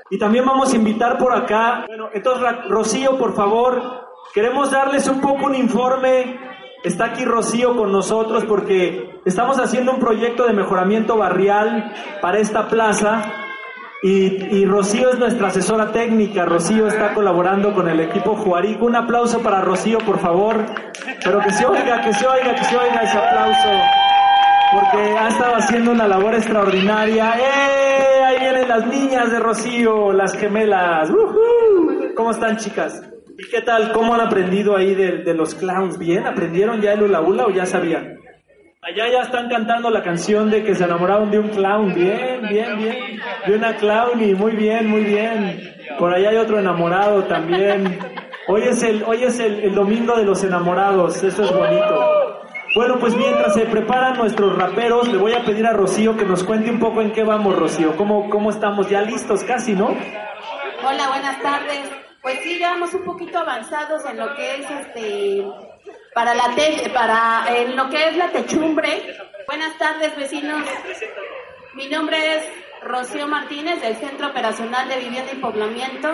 [0.09, 3.79] Y también vamos a invitar por acá, bueno, entonces Rocío, por favor,
[4.33, 6.39] queremos darles un poco un informe.
[6.83, 12.67] Está aquí Rocío con nosotros porque estamos haciendo un proyecto de mejoramiento barrial para esta
[12.67, 13.45] plaza
[14.01, 16.45] y, y, Rocío es nuestra asesora técnica.
[16.45, 18.85] Rocío está colaborando con el equipo Juarico.
[18.85, 20.65] Un aplauso para Rocío, por favor.
[21.23, 23.69] Pero que se oiga, que se oiga, que se oiga ese aplauso.
[24.71, 27.33] Porque ha estado haciendo una labor extraordinaria.
[27.37, 28.23] ¡Eh!
[28.23, 31.09] Ahí vienen las niñas de Rocío, las gemelas.
[31.09, 33.01] ¡Uh ¿Cómo están, chicas?
[33.37, 33.91] ¿Y qué tal?
[33.91, 35.97] ¿Cómo han aprendido ahí de, de los clowns?
[35.97, 36.25] ¿Bien?
[36.25, 38.19] ¿Aprendieron ya el hula hula o ya sabían?
[38.81, 41.93] Allá ya están cantando la canción de que se enamoraron de un clown.
[41.93, 43.21] Bien, bien, bien.
[43.45, 45.75] De una clown y muy bien, muy bien.
[45.99, 47.99] Por allá hay otro enamorado también.
[48.47, 51.21] Hoy es el, hoy es el, domingo de los enamorados.
[51.21, 52.41] Eso es bonito.
[52.73, 56.45] Bueno, pues mientras se preparan nuestros raperos, le voy a pedir a Rocío que nos
[56.45, 57.97] cuente un poco en qué vamos, Rocío.
[57.97, 58.89] ¿Cómo, cómo estamos?
[58.89, 59.87] Ya listos casi, ¿no?
[59.87, 61.91] Hola, buenas tardes.
[62.21, 65.68] Pues sí, ya vamos un poquito avanzados en lo que es este
[66.13, 69.17] para la te para en lo que es la techumbre.
[69.47, 70.63] Buenas tardes, vecinos.
[71.73, 72.43] Mi nombre es
[72.83, 76.09] Rocío Martínez del Centro Operacional de Vivienda y Poblamiento,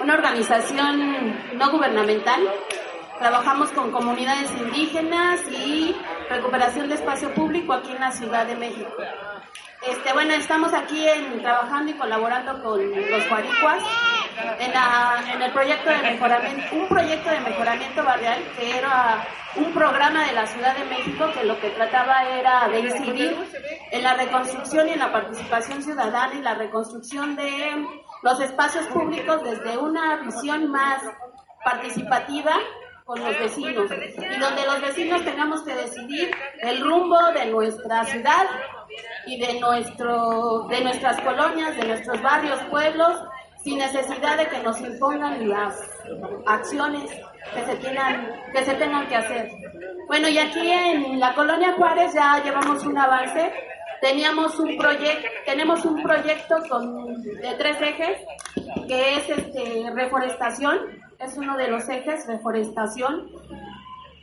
[0.00, 2.40] una organización no gubernamental.
[3.18, 5.94] Trabajamos con comunidades indígenas y
[6.28, 8.92] recuperación de espacio público aquí en la Ciudad de México.
[9.88, 13.82] Este, bueno, estamos aquí en, trabajando y colaborando con los Juaricuas
[14.58, 19.72] en, la, en el proyecto de mejoramiento, un proyecto de mejoramiento barrial que era un
[19.72, 23.36] programa de la Ciudad de México que lo que trataba era de incidir
[23.92, 27.86] en la reconstrucción y en la participación ciudadana y la reconstrucción de
[28.22, 31.00] los espacios públicos desde una visión más
[31.64, 32.54] participativa
[33.06, 38.46] con los vecinos y donde los vecinos tengamos que decidir el rumbo de nuestra ciudad
[39.26, 43.16] y de nuestro de nuestras colonias, de nuestros barrios, pueblos,
[43.62, 45.80] sin necesidad de que nos impongan las
[46.46, 47.08] acciones
[47.54, 49.52] que se tengan que se tengan que hacer.
[50.08, 53.52] Bueno, y aquí en la colonia Juárez ya llevamos un avance.
[54.00, 58.18] Teníamos un proyecto, tenemos un proyecto con de tres ejes
[58.86, 63.30] que es este reforestación, es uno de los ejes, reforestación.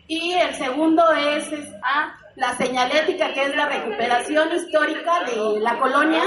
[0.08, 1.52] Y el segundo es,
[1.84, 6.24] a la señalética, que es la recuperación histórica de la colonia.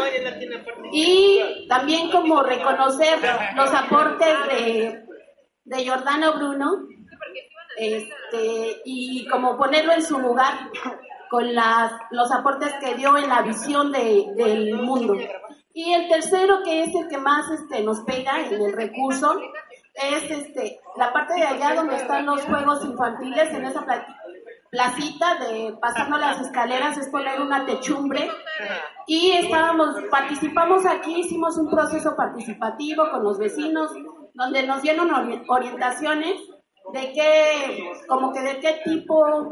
[0.92, 3.18] Y también como reconocer
[3.56, 5.04] los aportes de,
[5.64, 6.86] de Giordano Bruno
[7.76, 10.70] este, y como ponerlo en su lugar
[11.28, 15.14] con las, los aportes que dio en la visión de, del mundo.
[15.74, 19.38] Y el tercero, que es el que más este, nos pega en el recurso,
[19.96, 23.84] es este, la parte de allá donde están los juegos infantiles, en esa
[24.70, 28.30] placita de pasando las escaleras, es poner una techumbre.
[29.06, 33.90] Y estábamos, participamos aquí, hicimos un proceso participativo con los vecinos,
[34.34, 35.10] donde nos dieron
[35.48, 36.36] orientaciones
[36.92, 39.50] de qué, como que de qué tipo,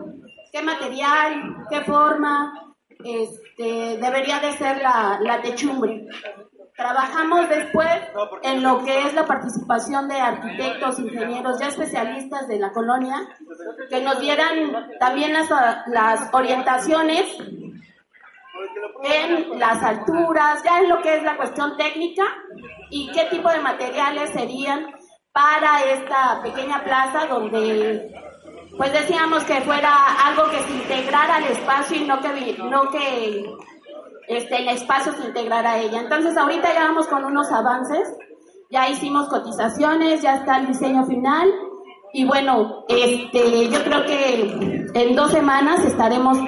[0.52, 6.06] qué material, qué forma, este, debería de ser la, la techumbre.
[6.76, 8.02] Trabajamos después
[8.42, 13.16] en lo que es la participación de arquitectos, ingenieros, ya especialistas de la colonia,
[13.88, 15.48] que nos dieran también las,
[15.86, 17.36] las orientaciones
[19.04, 22.24] en las alturas, ya en lo que es la cuestión técnica
[22.90, 24.86] y qué tipo de materiales serían
[25.32, 28.12] para esta pequeña plaza donde
[28.76, 29.92] pues decíamos que fuera
[30.26, 33.44] algo que se integrara al espacio y no que no que
[34.28, 36.00] este, el espacio se integrara a ella.
[36.00, 38.12] Entonces ahorita ya vamos con unos avances,
[38.70, 41.52] ya hicimos cotizaciones, ya está el diseño final
[42.12, 46.38] y bueno, este, yo creo que en dos semanas estaremos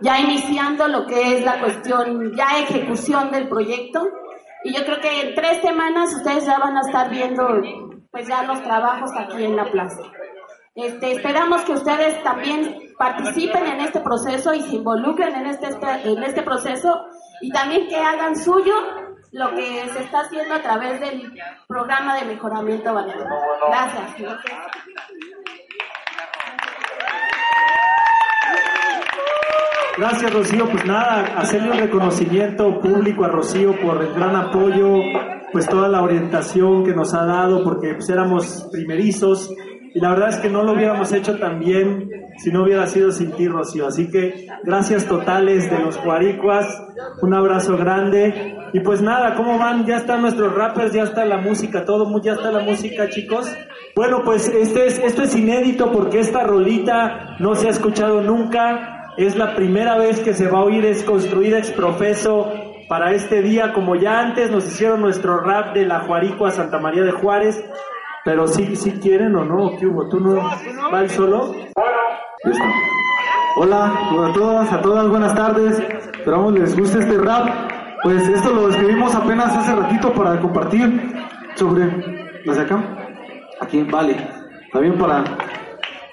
[0.00, 4.08] ya iniciando lo que es la cuestión, ya ejecución del proyecto
[4.64, 7.46] y yo creo que en tres semanas ustedes ya van a estar viendo
[8.10, 10.02] pues ya los trabajos aquí en la plaza.
[10.74, 15.68] Este, esperamos que ustedes también participen en este proceso y se involucren en este,
[16.04, 17.04] en este proceso
[17.42, 18.72] y también que hagan suyo
[19.32, 21.30] lo que se está haciendo a través del
[21.68, 23.26] programa de mejoramiento balneario.
[23.68, 24.38] Gracias.
[29.98, 30.70] Gracias, Rocío.
[30.70, 35.02] Pues nada, hacerle un reconocimiento público a Rocío por el gran apoyo,
[35.52, 39.54] pues toda la orientación que nos ha dado, porque pues éramos primerizos
[39.94, 43.12] y la verdad es que no lo hubiéramos hecho tan bien si no hubiera sido
[43.12, 43.86] sin ti, Rocío.
[43.86, 46.66] Así que gracias totales de los Juaricuas,
[47.20, 48.56] un abrazo grande.
[48.72, 49.84] Y pues nada, ¿cómo van?
[49.84, 53.52] Ya están nuestros rappers, ya está la música, todo, ya está la música, chicos.
[53.94, 59.12] Bueno, pues este es, esto es inédito porque esta rolita no se ha escuchado nunca.
[59.18, 62.50] Es la primera vez que se va a oír, es construida exprofeso
[62.88, 67.02] para este día, como ya antes nos hicieron nuestro rap de la Juaricua Santa María
[67.02, 67.62] de Juárez.
[68.24, 70.08] Pero si si quieren o no, ¿qué hubo?
[70.08, 70.36] ¿Tú no
[70.90, 71.54] vas solo?
[73.56, 75.78] Hola a todas, a todas, buenas tardes.
[76.18, 77.48] Esperamos les guste este rap.
[78.04, 81.14] Pues esto lo escribimos apenas hace ratito para compartir
[81.54, 81.86] sobre...
[82.44, 82.82] ¿Desde acá?
[83.60, 84.16] Aquí, vale.
[84.72, 85.24] También para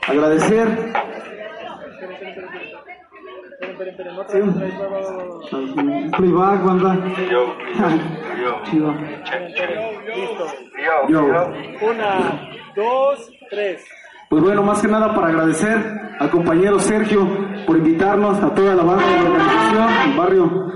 [0.07, 0.93] agradecer
[3.79, 4.39] Sí.
[6.17, 6.95] Playback, banda.
[7.31, 7.55] Yo,
[8.73, 8.93] yo,
[11.07, 11.51] yo.
[11.81, 13.85] Una, dos, tres.
[14.29, 15.77] Pues bueno, más que nada para agradecer
[16.19, 17.25] al compañero Sergio
[17.65, 20.71] por invitarnos a toda la banda de la organización, el barrio,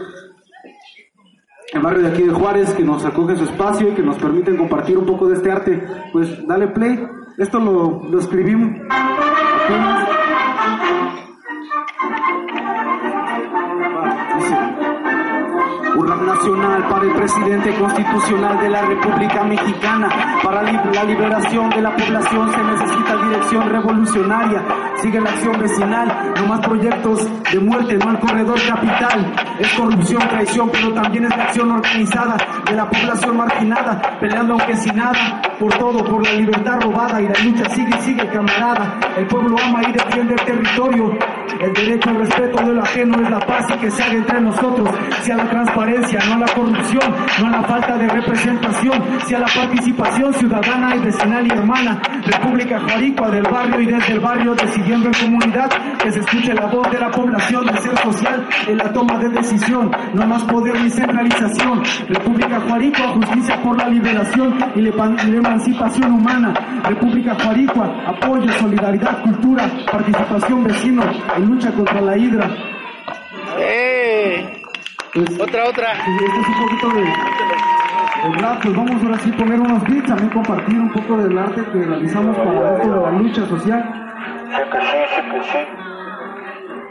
[1.74, 4.56] el barrio de aquí de Juárez, que nos acoge su espacio y que nos permiten
[4.58, 5.84] compartir un poco de este arte.
[6.14, 7.06] Pues dale play.
[7.38, 8.80] Esto lo, lo escribimos
[16.44, 20.10] nacional para el presidente constitucional de la República Mexicana.
[20.44, 24.62] Para la liberación de la población se necesita dirección revolucionaria.
[25.02, 29.34] Sigue la acción vecinal, no más proyectos de muerte, no al corredor capital.
[29.58, 34.76] Es corrupción, traición, pero también es la acción organizada de la población marginada, peleando aunque
[34.76, 39.00] sin nada, por todo, por la libertad robada y la lucha sigue, sigue camarada.
[39.16, 41.18] El pueblo ama y defiende el territorio
[41.64, 44.42] El derecho al respeto de lo ajeno es la paz y que se haga entre
[44.42, 44.90] nosotros.
[45.22, 50.94] Sea la transparencia, no la corrupción, no la falta de representación, sea la participación ciudadana
[50.98, 52.02] y vecinal y hermana.
[52.26, 56.66] República Juaricua del barrio y desde el barrio decidiendo en comunidad que se escuche la
[56.66, 60.78] voz de la población, de ser social en la toma de decisión, no más poder
[60.82, 61.82] ni centralización.
[62.10, 66.54] República Juaricua, justicia por la liberación y la emancipación humana.
[66.84, 71.04] República Juaricua, apoyo, solidaridad, cultura, participación vecino
[71.54, 72.50] lucha contra la hidra.
[73.60, 74.62] ¡Eh!
[75.40, 75.94] otra, otra.
[75.94, 80.08] Este es un poquito de, de rap, pues vamos ahora sí a poner unos beats,
[80.08, 83.84] también compartir un poco del arte que realizamos para esto de la lucha social.
[84.50, 85.93] Sí que sí, sí que sí.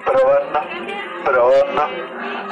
[0.04, 0.60] Probando,
[1.24, 1.82] probando.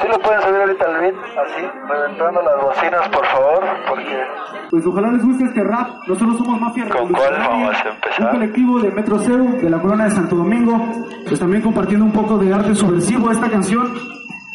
[0.01, 1.15] ¿Sí lo pueden subir ahorita al beat?
[1.15, 4.23] Así, reventando las bocinas, por favor, porque...
[4.71, 5.87] Pues ojalá les guste este rap.
[6.07, 8.31] Nosotros somos Mafia ¿Con cuál vamos a Un empezar?
[8.31, 10.79] colectivo de Metro Cero, de la Corona de Santo Domingo,
[11.27, 13.93] pues también compartiendo un poco de arte subversivo a esta canción.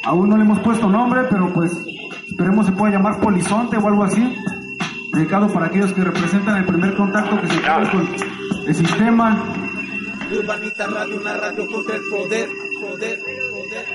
[0.05, 1.73] Aún no le hemos puesto nombre, pero pues
[2.29, 4.37] esperemos se pueda llamar Polizonte o algo así.
[5.13, 8.09] Dedicado para aquellos que representan el primer contacto que se tiene con
[8.69, 9.37] el sistema.
[10.33, 12.49] Urbanita Radio, una radio contra el poder,
[12.81, 13.87] poder, poder.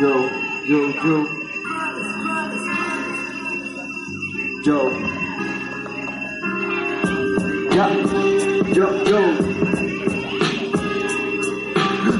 [0.00, 0.30] Yo,
[0.64, 1.26] yo, yo.
[4.64, 4.90] Yo.
[8.72, 9.65] Yo, yo.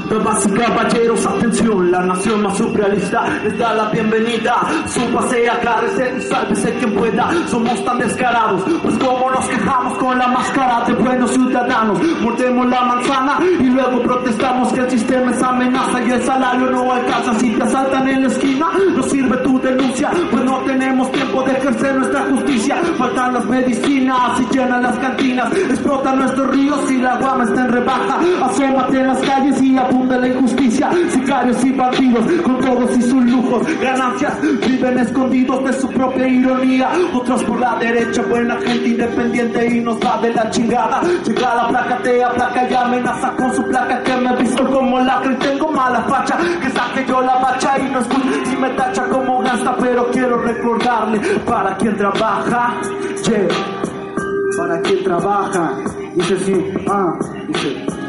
[0.09, 4.55] Damas y caballeros, atención, la nación más surrealista les da la bienvenida.
[4.85, 7.29] Súbase a carecer y sálvese quien pueda.
[7.49, 11.99] Somos tan descarados, pues como nos quejamos con la máscara de buenos ciudadanos.
[12.21, 16.93] Mordemos la manzana y luego protestamos que el sistema es amenaza y el salario no
[16.93, 17.33] alcanza.
[17.39, 21.51] Si te asaltan en la esquina, no sirve tu denuncia, pues no tenemos tiempo de
[21.51, 22.77] ejercer nuestra justicia.
[22.97, 27.71] Faltan las medicinas y llenan las cantinas, explotan nuestros ríos y la guama está en
[27.73, 28.19] rebaja.
[28.43, 30.89] Asómate en las calles y abunda la injusticia.
[31.11, 36.89] Sicarios y bandidos con todos y sus lujos, ganancias viven escondidos de su propia ironía.
[37.13, 41.01] Otros por la derecha, buena gente independiente y nos va de la chingada.
[41.25, 45.31] Llega la placa, te aplaca y amenaza con su placa que me visto como lacra
[45.31, 46.37] y tengo mala facha.
[46.61, 50.37] Que saque yo la bacha y no escucha y me tacha como gasta, pero quiero
[50.41, 52.75] recordarle para quien trabaja.
[53.23, 53.47] Yeah.
[54.57, 55.71] Para quien trabaja.
[56.15, 57.13] Dice así, ah,
[57.47, 58.06] dice.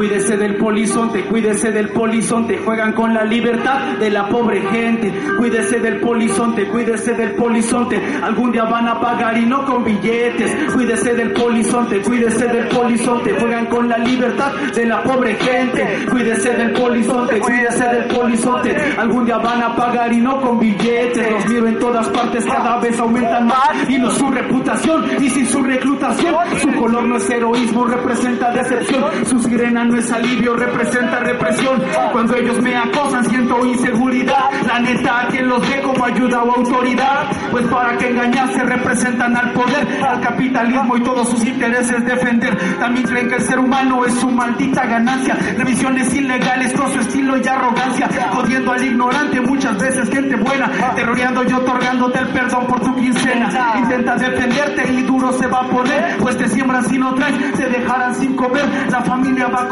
[0.00, 5.12] Cuídese del polizonte, cuídese del polizonte, juegan con la libertad de la pobre gente.
[5.36, 10.72] Cuídese del polizonte, cuídese del polizonte, algún día van a pagar y no con billetes.
[10.72, 16.06] Cuídese del polizonte, cuídese del polizonte, juegan con la libertad de la pobre gente.
[16.10, 21.30] Cuídese del polizonte, cuídese del polizonte, algún día van a pagar y no con billetes.
[21.30, 25.46] Los miro en todas partes, cada vez aumentan más y no su reputación y sin
[25.46, 26.34] su reclutación.
[26.58, 29.04] Su color no es heroísmo, representa decepción.
[29.26, 31.82] Su sirena no es alivio, representa represión.
[32.12, 34.50] Cuando ellos me acosan siento inseguridad.
[34.66, 37.26] La neta, quien los ve como ayuda o autoridad.
[37.50, 42.56] Pues para que engañarse representan al poder, al capitalismo y todos sus intereses defender.
[42.78, 45.36] También creen que el ser humano es su maldita ganancia.
[45.56, 48.08] Revisiones ilegales con su estilo y arrogancia.
[48.32, 50.70] Jodiendo al ignorante, muchas veces gente buena.
[50.94, 53.50] Terroreando y otorgándote el perdón por tu quincena.
[53.78, 56.16] Intenta defenderte y duro se va a poner.
[56.18, 58.64] Pues te siembran si no traes, te dejarán sin comer.
[58.90, 59.68] La familia va a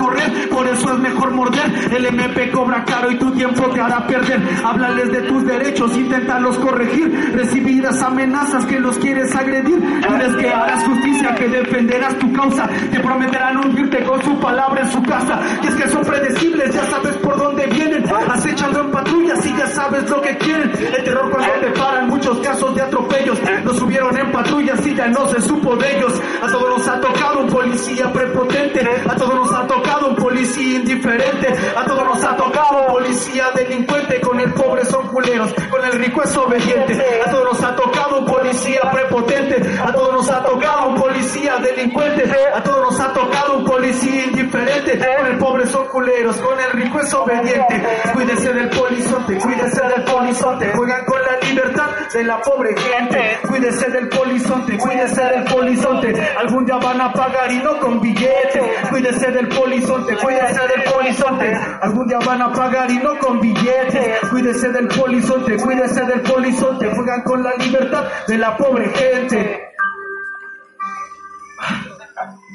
[0.50, 1.92] por eso es mejor morder.
[1.92, 4.40] El MP cobra caro y tu tiempo te hará perder.
[4.64, 7.32] Háblales de tus derechos, inténtalos corregir.
[7.34, 9.78] Recibidas amenazas que los quieres agredir.
[9.78, 12.68] Diles que harás justicia, que defenderás tu causa.
[12.90, 15.40] Te prometerán hundirte con su palabra en su casa.
[15.62, 18.04] Y es que son predecibles, ya sabes por dónde vienen.
[18.30, 20.70] Acechando en patrullas y ya sabes lo que quieren.
[20.70, 23.38] El terror cuando te paran, muchos casos de atropellos.
[23.64, 26.12] Los subieron en patrullas y ya no se supo de ellos.
[26.42, 28.88] A todos nos ha tocado un policía prepotente.
[29.08, 31.48] A todos nos ha tocado un policía indiferente.
[31.76, 34.20] A todos nos ha tocado un policía delincuente.
[34.20, 37.22] Con el pobre son culeros, con el rico es obediente.
[37.26, 39.78] A todos nos ha tocado un policía prepotente.
[39.80, 42.24] A todos nos ha tocado un policía delincuente.
[42.54, 44.98] A todos nos ha tocado un policía indiferente.
[44.98, 47.82] Con el pobre son culeros, con el rico es obediente.
[48.12, 50.72] Cuídese del polizonte, cuídese del polizonte.
[50.74, 53.38] Juegan con la libertad de la pobre gente.
[53.48, 56.28] Cuídese del polizonte, cuídese del polizonte.
[56.38, 58.62] Algún día van a pagar y no con billetes.
[58.90, 61.54] Cuídese del polizonte, cuídese del polizonte.
[61.82, 64.18] Algún día van a pagar y no con billetes.
[64.30, 66.90] Cuídese del polizonte, cuídese del polizonte.
[66.94, 69.68] Juegan con la libertad de la pobre gente.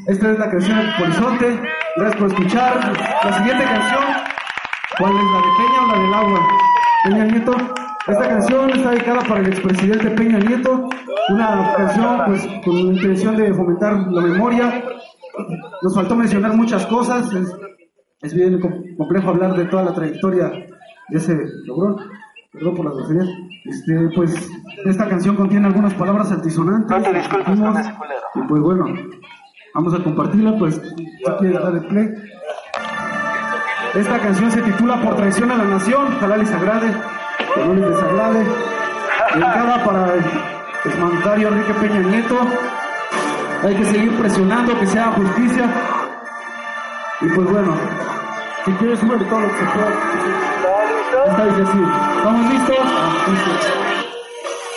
[0.07, 1.61] Esta es la canción del polizonte.
[1.95, 2.93] Gracias por escuchar.
[3.23, 4.03] La siguiente canción,
[4.97, 6.47] ¿cuál es la de Peña o la del agua?
[7.05, 7.55] Peña Nieto.
[8.05, 10.89] Esta canción está dedicada para el expresidente Peña Nieto.
[11.29, 14.83] Una canción pues con la intención de fomentar la memoria.
[15.81, 17.31] Nos faltó mencionar muchas cosas.
[17.33, 17.55] Es-
[18.21, 18.59] es bien
[18.97, 20.49] complejo hablar de toda la trayectoria
[21.09, 21.97] de ese logrón.
[22.51, 23.27] Perdón por las groserías.
[23.65, 24.49] Este, pues
[24.85, 26.97] esta canción contiene algunas palabras altisonantes.
[26.97, 28.21] No te disculpes con ese culero.
[28.35, 28.85] Y pues bueno,
[29.73, 32.09] vamos a compartirla, pues si quieres darle play.
[33.95, 36.91] Esta canción se titula Por traición a la nación, ojalá les agrade,
[37.55, 38.45] que no les desagrade.
[39.33, 40.23] Dedicada para el
[40.85, 42.37] exmandatario Enrique Peña Nieto.
[43.63, 45.69] Hay que seguir presionando que sea justicia.
[47.21, 47.77] Y pues bueno,
[48.65, 49.93] si quieres subir todo lo que se pueda.
[51.27, 51.87] Está difícil.
[52.17, 52.77] ¿Estamos listos?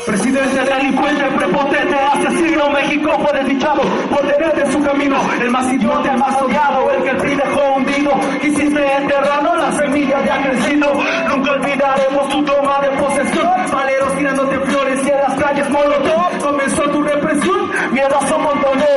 [0.07, 6.13] Presidente delincuente, prepotente, asesino, México fue desdichado por tener en su camino el más idiota,
[6.13, 8.13] el más odiado, el que el PRI dejó hundido.
[8.41, 10.95] Quisiste enterrarlo, la semilla ha crecido.
[11.29, 13.49] Nunca olvidaremos tu toma de posesión.
[13.73, 16.16] Valeros tirándote flores y en las calles molotov.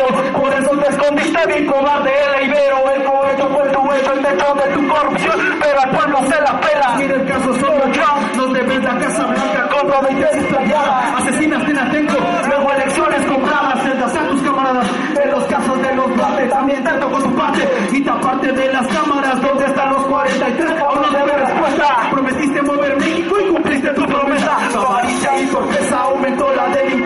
[0.08, 2.92] Por eso te escondiste bien cobarde, el ibero.
[2.92, 5.40] El cohecho fue tu hecho, el techo de tu corrupción.
[5.62, 6.96] Pero al pueblo se la pela.
[6.98, 11.18] Mira el caso solo yo, nos debes la Casa Blanca contra 20 plagiada.
[11.18, 14.88] Asesinas en Atenco, luego elecciones compradas, celdas a tus camaradas.
[15.24, 17.68] En los casos de los Duarte también te tocó su parte.
[17.92, 20.72] Y taparte de las cámaras, ¿dónde están los 43?
[20.80, 22.10] Aún no debe respuesta.
[22.12, 24.58] Prometiste mover México y cumpliste tu promesa.
[24.76, 26.99] Avaricia y sorpresa aumentó la delincuencia.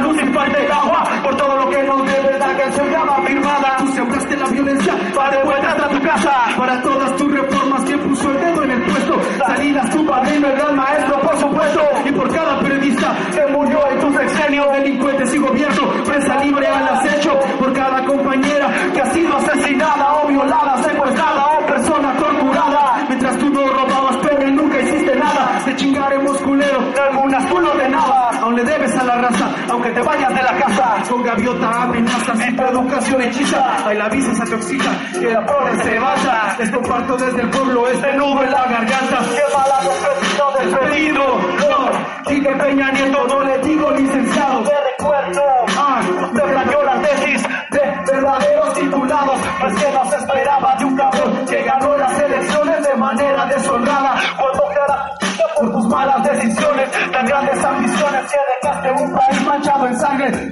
[0.00, 1.04] Luz y de agua.
[1.22, 3.76] Por todo lo que nos debe la canción llama firmada.
[3.78, 6.32] Tú sembraste la violencia para de vuelta a tu casa.
[6.56, 9.20] Para todas tus reformas que puso el dedo en el puesto.
[9.46, 11.80] Salidas tu padrino, el gran maestro, por supuesto.
[12.04, 16.88] Y por cada periodista que murió en tu sexenio, delincuentes y gobierno, presa libre al
[16.88, 17.38] acecho.
[17.58, 23.04] Por cada compañera que ha sido asesinada o violada, secuestrada o persona torturada.
[23.08, 26.78] Mientras tú no robabas y nunca hiciste nada, te chingaremos culero.
[27.10, 28.19] Algunas no ordenabas, aún
[28.64, 30.96] debes a la raza, aunque te vayas de la casa.
[31.08, 33.86] Con gaviota amenazas y tu educación hechiza.
[33.86, 36.56] Ahí la visa se toxica, que la pobre se vaya.
[36.58, 39.18] Les comparto desde el pueblo este nudo en la garganta.
[39.34, 41.24] Qué mala despedido, despedido.
[41.60, 41.90] No,
[42.26, 44.62] que Peña Nieto no le digo licenciado.
[44.62, 45.42] De recuerdo,
[45.78, 46.00] ah,
[46.34, 49.40] te plagió la tesis de verdaderos titulados.
[49.60, 54.14] Pues que no se esperaba de un cabrón que ganó las elecciones de manera deshonrada.
[54.38, 55.10] Cuando cara
[55.56, 58.38] por tus malas decisiones, tan grandes ambiciones que
[58.68, 60.48] dejaste un país manchado en sangre,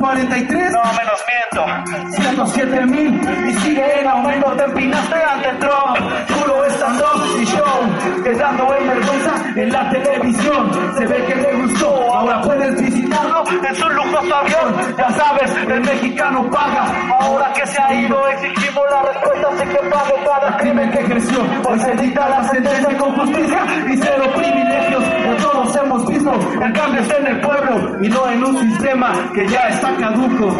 [0.00, 0.72] 43.
[0.72, 2.12] No, menos miento.
[2.22, 4.50] 107 mil y sigue en aumento.
[4.56, 5.98] Te empinaste ante Trump.
[6.26, 8.22] Puro stand-up y show.
[8.24, 10.94] Quedando en vergüenza en la televisión.
[10.96, 12.14] Se ve que le gustó.
[12.14, 14.74] Ahora puedes visitarlo en su lujoso avión.
[14.96, 16.86] Ya sabes, el mexicano paga.
[17.20, 19.48] Ahora que se ha ido, exigimos la respuesta.
[19.52, 21.40] Así que pague cada crimen que creció.
[21.68, 25.04] Hoy se dicta la sentencia con justicia y cero privilegios.
[25.04, 26.32] Que todos hemos visto.
[26.62, 30.56] El cambio está en el pueblo y no en un sistema que ya está caduco.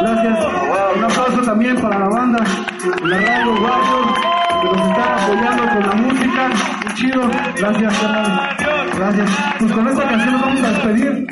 [0.00, 0.46] Gracias.
[0.96, 2.44] Un aplauso también para la banda,
[3.04, 4.14] la radio Guayo,
[4.60, 6.48] que nos están apoyando con la música.
[6.84, 7.22] Muy chido.
[7.56, 8.56] Gracias, carnal.
[8.96, 9.30] Gracias.
[9.58, 11.26] Pues con esta canción nos vamos a despedir.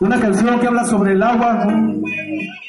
[0.00, 1.66] Una canción que habla sobre el agua.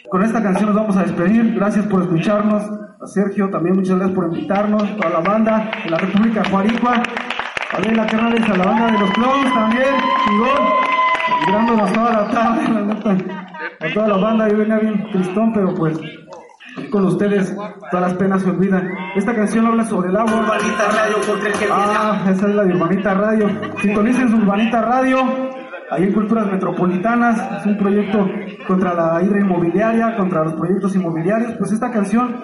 [0.09, 1.53] Con esta canción nos vamos a despedir.
[1.55, 2.63] Gracias por escucharnos.
[3.01, 4.83] A Sergio también muchas gracias por invitarnos.
[4.83, 7.01] A la banda de la República Juaricua.
[7.71, 9.95] También la carnales a la banda de los clones también.
[11.45, 13.17] Mirándonos toda la tarde, la neta.
[13.79, 15.99] A toda la banda, yo venía bien tristón, pero pues
[16.89, 17.55] con ustedes
[17.89, 18.89] todas las penas se olvidan.
[19.15, 20.33] Esta canción habla sobre el agua.
[20.41, 23.49] Urbanita Radio contra el que Ah, esa es la de Urbanita Radio.
[23.81, 25.17] Sintonicen su Urbanita Radio.
[25.89, 27.59] Ahí en Culturas Metropolitanas.
[27.59, 28.29] Es un proyecto
[28.67, 31.53] contra la ira inmobiliaria, contra los proyectos inmobiliarios.
[31.57, 32.43] Pues esta canción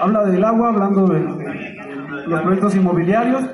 [0.00, 3.44] habla del agua, hablando de, de los proyectos inmobiliarios.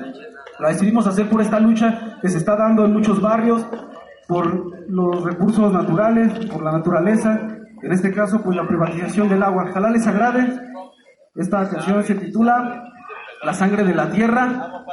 [0.59, 3.65] La decidimos hacer por esta lucha que se está dando en muchos barrios,
[4.27, 7.39] por los recursos naturales, por la naturaleza.
[7.81, 9.67] En este caso, pues la privatización del agua.
[9.69, 10.59] Ojalá les agrade.
[11.35, 12.83] Esta canción se titula
[13.43, 14.83] La sangre de la tierra.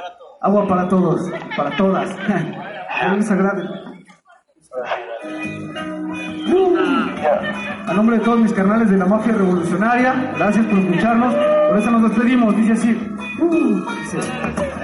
[0.41, 2.11] Agua para todos, para todas.
[2.91, 3.69] Ojalá les agrade.
[7.87, 11.35] A nombre de todos mis carnales de la mafia revolucionaria, gracias por escucharnos.
[11.35, 12.57] Por eso nos despedimos.
[12.57, 13.17] Dice así.
[14.03, 14.82] Dice,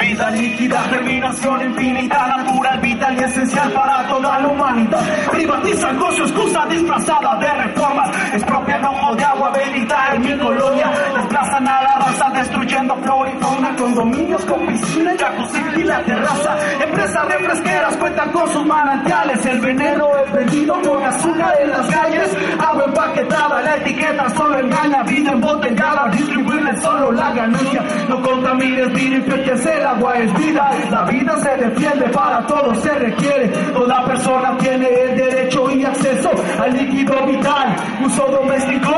[0.00, 5.00] Vida líquida, terminación infinita, natural, vital y esencial para toda la humanidad.
[5.30, 10.90] Privatizan con su excusa disfrazada de reformas, expropian ojo de agua bendita en mi colonia.
[11.14, 16.56] Amenazan a la raza, destruyendo flora y fauna, condominios con piscina, jacuzzi y la terraza.
[16.82, 22.36] Empresas refresqueras cuentan con sus manantiales, el veneno es vendido con azúcar en las calles,
[22.58, 27.82] agua empaquetada, la etiqueta solo engaña, vida embotellada, distribuirle solo la ganancia.
[28.08, 33.48] No contamines, vida el agua es vida, la vida se defiende, para todos se requiere,
[33.72, 38.90] toda persona tiene el derecho y acceso al líquido vital, uso doméstico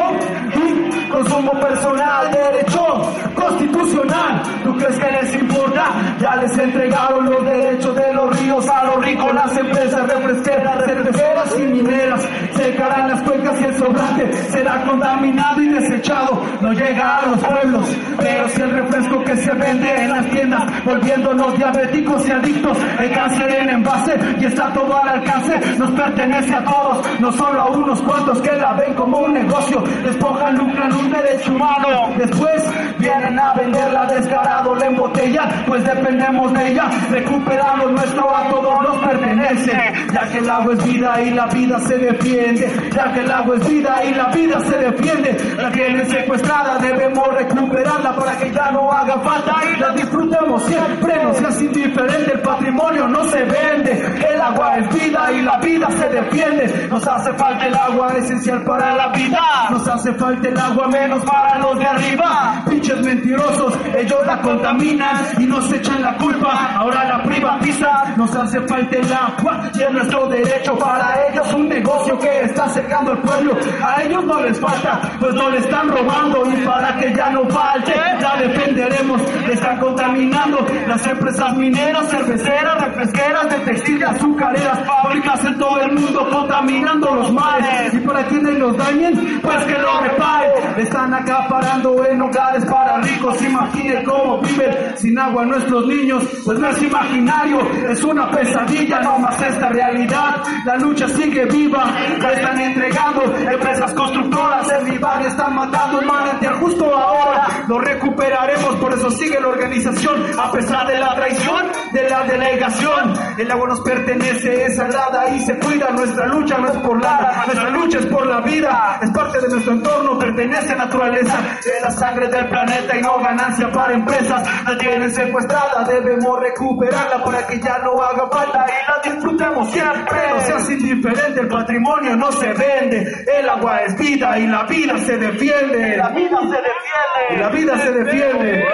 [1.12, 4.42] consumo personal, derecho constitucional.
[4.64, 5.84] ¿Tú crees que les importa?
[6.18, 11.58] Ya les entregaron los derechos de los ríos a los ricos, las empresas refresqueras, cerveceras
[11.58, 12.28] y mineras.
[12.54, 16.42] Secarán las cuencas y el sobrante será contaminado y desechado.
[16.60, 20.84] No llega a los pueblos, pero si el refresco que se vende en las tiendas,
[20.84, 26.54] volviéndonos diabéticos y adictos, el cáncer en envase y está todo al alcance, nos pertenece
[26.54, 30.92] a todos, no solo a unos cuantos que la ven como un negocio, despojan, lucran
[31.04, 32.14] un derecho humano.
[32.16, 32.62] Después
[32.98, 38.98] vienen a venderla descarado, la embotella, pues dependemos de ella, recuperamos nuestro a todos nos
[38.98, 39.72] pertenece,
[40.12, 43.56] ya que el agua es vida y la vida se defiende, ya que el agua
[43.56, 48.70] es vida y la vida se defiende, la tienen secuestrada, debemos recuperarla para que ya
[48.70, 49.56] no haga falta.
[49.72, 53.92] Y la disfrutemos siempre, no seas indiferente, el patrimonio no se vende,
[54.32, 58.62] el agua es vida y la vida se defiende, nos hace falta el agua esencial
[58.64, 59.40] para la vida,
[59.70, 65.16] nos hace falta el agua menos para los de arriba, pinches mentirosos, ellos la contaminan
[65.38, 69.90] y nos echan la culpa, ahora la privatizan, nos hace falta el agua y es
[69.90, 71.54] nuestro derecho para ellos.
[71.54, 75.58] Un negocio que está secando al pueblo, a ellos no les falta, pues no le
[75.58, 81.56] están robando y para que ya no falte, la defenderemos, le están contaminando las empresas
[81.56, 87.94] mineras, cerveceras, refresqueras, de textil, azucareras, fábricas en todo el mundo contaminando los mares.
[87.94, 93.42] Y para quienes los dañen, pues que lo reparen, están acaparando en hogares para ricos,
[93.42, 97.60] imaginen cómo viven sin agua nuestros niños, pues no es imaginario,
[97.90, 101.84] es una pesadilla, no más esta realidad, la lucha sigue viva,
[102.18, 107.78] la están entregando, empresas constructoras en mi barrio están matando el manantial justo ahora, lo
[107.80, 113.50] recuperaremos, por eso sigue la organización, a pesar de la traición de la delegación, el
[113.50, 117.70] agua nos pertenece, es sagrada y se cuida, nuestra lucha no es por la, nuestra
[117.70, 121.90] lucha es por la vida, es parte de nuestro entorno, pertenece a naturaleza, es la
[121.90, 127.60] sangre del planeta y no ganancia para empresas, la tienen secuestrada, debemos recuperarla para que
[127.60, 132.52] ya no haga falta y la disfrutemos siempre, no seas indiferente, el patrimonio no se
[132.52, 137.36] vende, el agua es vida y la vida se defiende, la vida se defiende, y
[137.36, 138.64] la vida se defiende.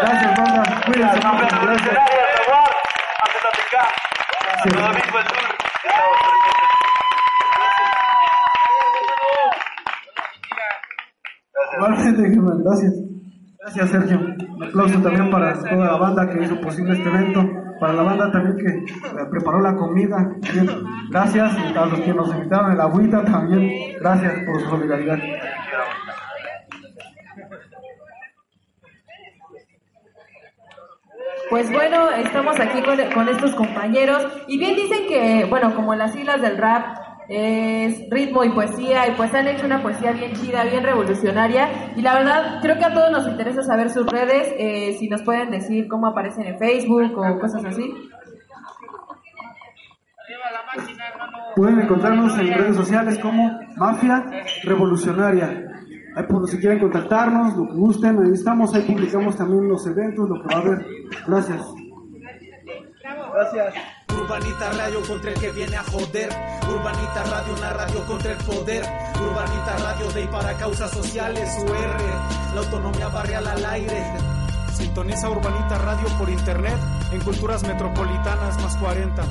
[0.00, 0.80] Gracias, banda.
[0.86, 1.18] Cuídense.
[4.64, 5.57] Gracias.
[12.64, 12.94] Gracias.
[13.60, 14.20] Gracias, Sergio.
[14.20, 17.44] Un aplauso también para toda la banda que hizo posible este evento,
[17.80, 20.30] para la banda también que eh, preparó la comida.
[21.10, 23.94] Gracias a los que nos invitaron, el agüita también.
[24.00, 25.18] Gracias por su solidaridad.
[31.50, 36.42] Pues bueno, estamos aquí con, estos compañeros y bien dicen que, bueno, como las siglas
[36.42, 40.82] del rap es ritmo y poesía y pues han hecho una poesía bien chida, bien
[40.82, 45.08] revolucionaria y la verdad creo que a todos nos interesa saber sus redes, eh, si
[45.08, 47.92] nos pueden decir cómo aparecen en Facebook o cosas así.
[51.54, 54.24] Pueden encontrarnos en redes sociales como Mafia
[54.64, 55.64] Revolucionaria.
[56.14, 60.28] Ahí por si quieren contactarnos, lo que gusten, ahí estamos, ahí publicamos también los eventos,
[60.28, 60.86] lo que va a haber.
[61.26, 61.74] Gracias.
[63.32, 63.74] Gracias.
[64.28, 66.28] Urbanita Radio contra el que viene a joder.
[66.68, 68.84] Urbanita Radio, una radio contra el poder.
[69.18, 71.50] Urbanita Radio de y para causas sociales.
[71.62, 74.04] UR, la autonomía barrial al aire.
[74.74, 76.76] Sintoniza Urbanita Radio por internet
[77.10, 79.24] en Culturas Metropolitanas más 40.